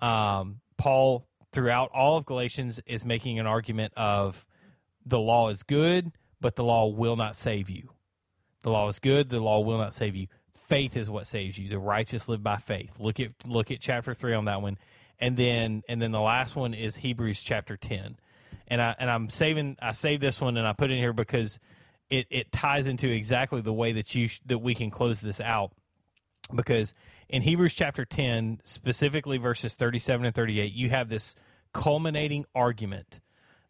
[0.00, 4.46] Um, Paul, throughout all of Galatians, is making an argument of
[5.04, 7.90] the law is good, but the law will not save you.
[8.62, 10.28] The law is good, the law will not save you.
[10.68, 11.68] Faith is what saves you.
[11.68, 12.92] The righteous live by faith.
[13.00, 14.78] Look at look at chapter 3 on that one.
[15.18, 18.18] And then and then the last one is Hebrews chapter 10
[18.68, 21.12] and I and I'm saving I saved this one and I put it in here
[21.12, 21.60] because
[22.10, 25.72] it, it ties into exactly the way that you that we can close this out.
[26.54, 26.94] Because
[27.28, 31.34] in Hebrews chapter 10 specifically verses 37 and 38 you have this
[31.72, 33.20] culminating argument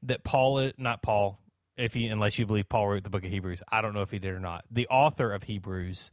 [0.03, 1.41] that Paul not Paul
[1.77, 3.63] if unless you believe Paul wrote the book of Hebrews.
[3.71, 4.65] I don't know if he did or not.
[4.71, 6.11] The author of Hebrews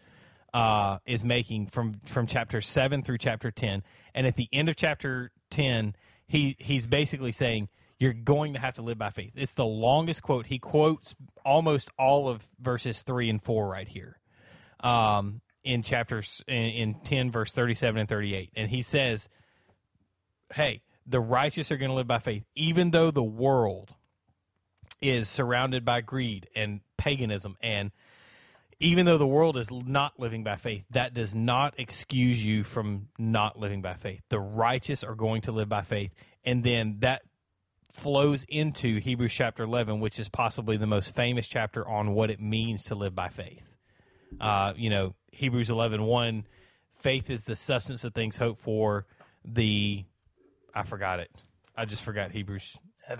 [0.53, 4.75] uh, is making from from chapter 7 through chapter 10 and at the end of
[4.75, 5.95] chapter 10
[6.27, 7.69] he he's basically saying
[8.03, 9.31] you're going to have to live by faith.
[9.35, 10.45] It's the longest quote.
[10.47, 14.19] He quotes almost all of verses three and four right here,
[14.81, 19.29] um, in chapters in, in ten, verse thirty-seven and thirty-eight, and he says,
[20.53, 23.95] "Hey, the righteous are going to live by faith, even though the world
[25.01, 27.91] is surrounded by greed and paganism and
[28.79, 33.07] even though the world is not living by faith, that does not excuse you from
[33.17, 34.21] not living by faith.
[34.29, 36.11] The righteous are going to live by faith.
[36.43, 37.21] And then that
[37.93, 42.41] flows into Hebrews chapter 11, which is possibly the most famous chapter on what it
[42.41, 43.77] means to live by faith.
[44.41, 46.47] Uh, you know, Hebrews 11, 1,
[46.99, 49.05] faith is the substance of things hoped for,
[49.45, 50.05] the,
[50.73, 51.29] I forgot it.
[51.77, 52.77] I just forgot Hebrews.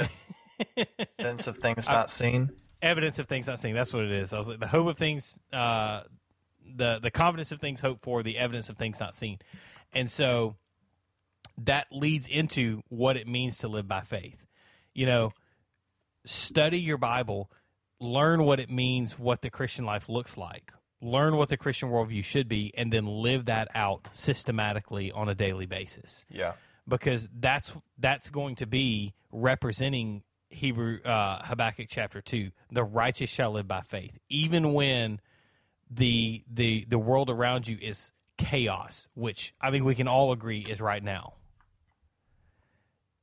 [1.19, 2.51] Evidence of things not seen.
[2.81, 3.75] Evidence of things not seen.
[3.75, 4.33] That's what it is.
[4.33, 6.01] I was like, the hope of things, uh,
[6.75, 9.37] the, the confidence of things hoped for, the evidence of things not seen.
[9.93, 10.55] And so
[11.59, 14.43] that leads into what it means to live by faith.
[14.93, 15.31] You know,
[16.25, 17.49] study your Bible,
[17.99, 20.71] learn what it means, what the Christian life looks like,
[21.01, 25.35] learn what the Christian worldview should be, and then live that out systematically on a
[25.35, 26.25] daily basis.
[26.29, 26.53] Yeah.
[26.87, 32.51] Because that's that's going to be representing Hebrew uh, Habakkuk chapter two.
[32.71, 35.21] The righteous shall live by faith, even when
[35.89, 40.65] the the the world around you is chaos, which I think we can all agree
[40.69, 41.35] is right now.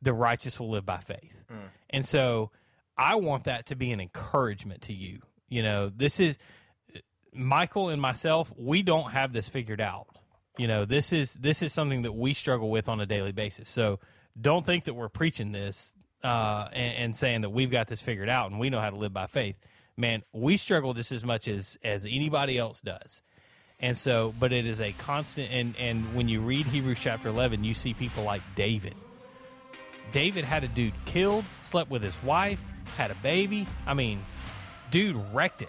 [0.03, 1.35] The righteous will live by faith,
[1.91, 2.51] and so
[2.97, 5.21] I want that to be an encouragement to you.
[5.49, 6.39] You know, this is
[7.33, 8.53] Michael and myself.
[8.57, 10.07] We don't have this figured out.
[10.59, 13.69] You know, this is this is something that we struggle with on a daily basis.
[13.69, 14.01] So
[14.39, 15.93] don't think that we're preaching this
[16.23, 18.97] uh, and, and saying that we've got this figured out and we know how to
[18.97, 19.57] live by faith.
[19.97, 23.23] Man, we struggle just as much as as anybody else does.
[23.79, 25.51] And so, but it is a constant.
[25.51, 28.95] And and when you read Hebrews chapter eleven, you see people like David.
[30.13, 32.63] David had a dude killed, slept with his wife,
[32.97, 33.67] had a baby.
[33.87, 34.21] I mean,
[34.91, 35.69] dude wrecked it.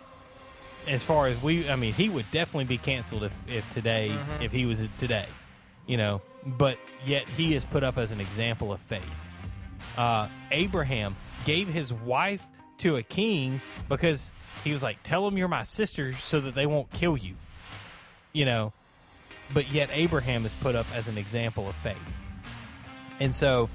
[0.88, 4.52] As far as we, I mean, he would definitely be canceled if, if today, if
[4.52, 5.28] he was today,
[5.86, 6.22] you know.
[6.46, 9.04] But yet he is put up as an example of faith.
[9.96, 11.16] Uh, Abraham
[11.46, 12.44] gave his wife
[12.80, 14.32] to a king because
[14.64, 17.36] he was like, "Tell them you're my sister so that they won't kill you,"
[18.34, 18.74] you know.
[19.54, 21.98] But yet Abraham is put up as an example of faith,
[23.20, 23.70] and so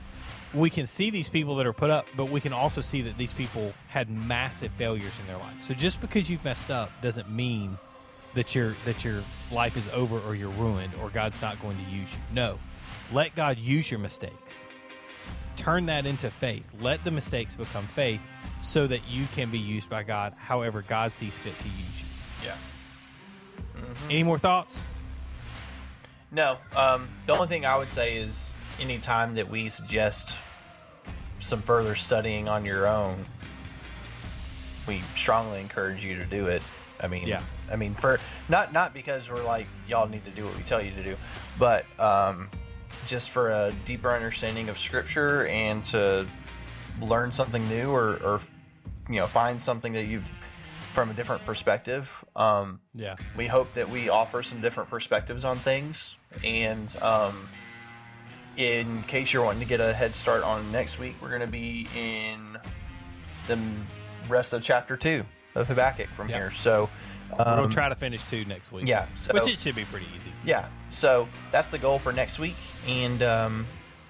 [0.57, 3.19] we can see these people that are put up, but we can also see that
[3.19, 5.63] these people had massive failures in their life.
[5.63, 7.77] So just because you've messed up doesn't mean
[8.35, 11.91] that your that your life is over or you're ruined or God's not going to
[11.91, 12.21] use you.
[12.33, 12.59] No.
[13.13, 14.67] Let God use your mistakes.
[15.57, 16.65] Turn that into faith.
[16.81, 18.21] Let the mistakes become faith
[18.63, 22.49] so that you can be used by God however God sees fit to use you.
[22.49, 22.57] Yeah.
[24.11, 24.85] Any more thoughts?
[26.31, 26.59] No.
[26.75, 30.37] Um, the only thing I would say is any time that we suggest
[31.39, 33.25] some further studying on your own,
[34.87, 36.63] we strongly encourage you to do it.
[37.01, 37.43] I mean, Yeah.
[37.71, 40.81] I mean, for not not because we're like y'all need to do what we tell
[40.83, 41.17] you to do,
[41.59, 42.49] but um,
[43.07, 46.27] just for a deeper understanding of Scripture and to
[47.01, 48.41] learn something new or, or
[49.11, 50.31] you know find something that you've
[50.95, 52.25] from a different perspective.
[52.35, 53.17] Um, Yeah.
[53.37, 57.49] we hope that we offer some different perspectives on things and um,
[58.57, 61.47] in case you're wanting to get a head start on next week we're going to
[61.47, 62.57] be in
[63.49, 63.59] the
[64.29, 66.37] rest of chapter two of habakkuk from Yeah.
[66.39, 66.89] here so
[67.39, 68.87] We're um, to try to finish two next week.
[68.87, 70.33] yeah, so- Which it should be pretty easy.
[70.45, 73.67] yeah so that's the goal for next week and um,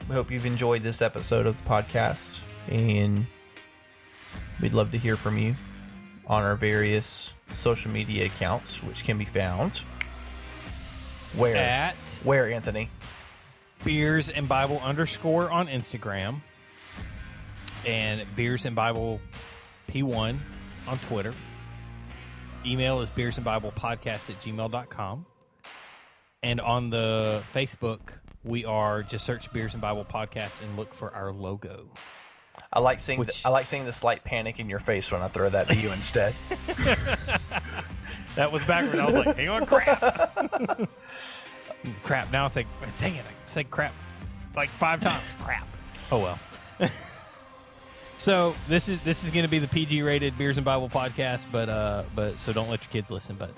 [0.08, 3.26] we hope you've enjoyed this episode of the podcast and
[4.60, 5.54] we'd love to hear from you
[6.26, 9.82] on our various social media accounts which can be found
[11.34, 12.88] where At where anthony
[13.84, 16.40] beers and Bible underscore on Instagram
[17.86, 19.20] and beers and Bible
[19.90, 20.38] P1
[20.88, 21.34] on Twitter.
[22.64, 25.26] Email is beers and Bible podcast at gmail.com.
[26.42, 28.00] And on the Facebook,
[28.44, 31.86] we are just search beers and Bible podcast and look for our logo.
[32.72, 35.22] I like seeing Which- the, I like seeing the slight panic in your face when
[35.22, 36.34] I throw that to you instead.
[38.36, 39.00] That was backward.
[39.00, 40.38] I was like, hang on, crap.
[42.02, 42.32] crap.
[42.32, 42.66] Now it's like,
[42.98, 43.92] dang it, I said crap
[44.56, 45.22] like five times.
[45.42, 45.68] Crap.
[46.10, 46.38] Oh well.
[48.18, 51.44] so this is this is going to be the PG rated Beers and Bible podcast,
[51.52, 53.36] but uh, but so don't let your kids listen.
[53.38, 53.50] But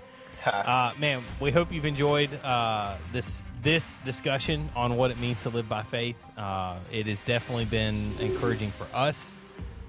[0.47, 5.51] uh, man, we hope you've enjoyed uh, this this discussion on what it means to
[5.51, 6.17] live by faith.
[6.37, 9.35] Uh, it has definitely been encouraging for us.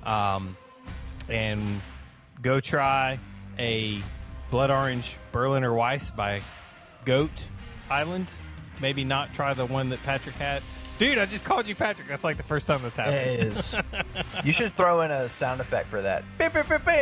[0.04, 0.56] Um,
[1.28, 1.82] and
[2.42, 3.20] go try
[3.60, 4.02] a
[4.50, 6.42] blood orange Berliner Weiss by
[7.06, 7.48] Goat
[7.90, 8.32] Island.
[8.82, 10.64] Maybe not try the one that Patrick had.
[11.00, 12.10] Dude, I just called you Patrick.
[12.10, 13.16] That's like the first time that's happened.
[13.16, 13.76] It is.
[14.44, 16.26] you should throw in a sound effect for that.
[16.38, 16.94] Beep, beep, beep, beep.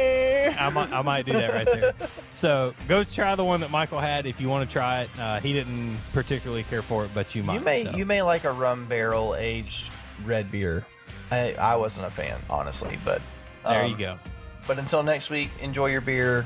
[0.61, 1.93] I might, I might do that right there.
[2.31, 5.09] So go try the one that Michael had if you want to try it.
[5.19, 7.55] Uh, he didn't particularly care for it, but you might.
[7.55, 7.97] You may so.
[7.97, 9.89] you may like a rum barrel aged
[10.23, 10.85] red beer.
[11.31, 13.21] I, I wasn't a fan, honestly, but
[13.63, 14.19] There um, you go.
[14.67, 16.45] But until next week, enjoy your beer,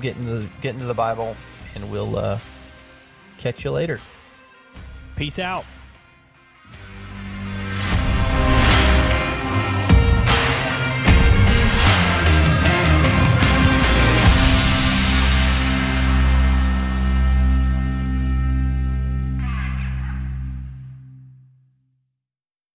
[0.00, 1.36] get into the, get into the Bible,
[1.76, 2.38] and we'll uh,
[3.38, 4.00] catch you later.
[5.16, 5.64] Peace out.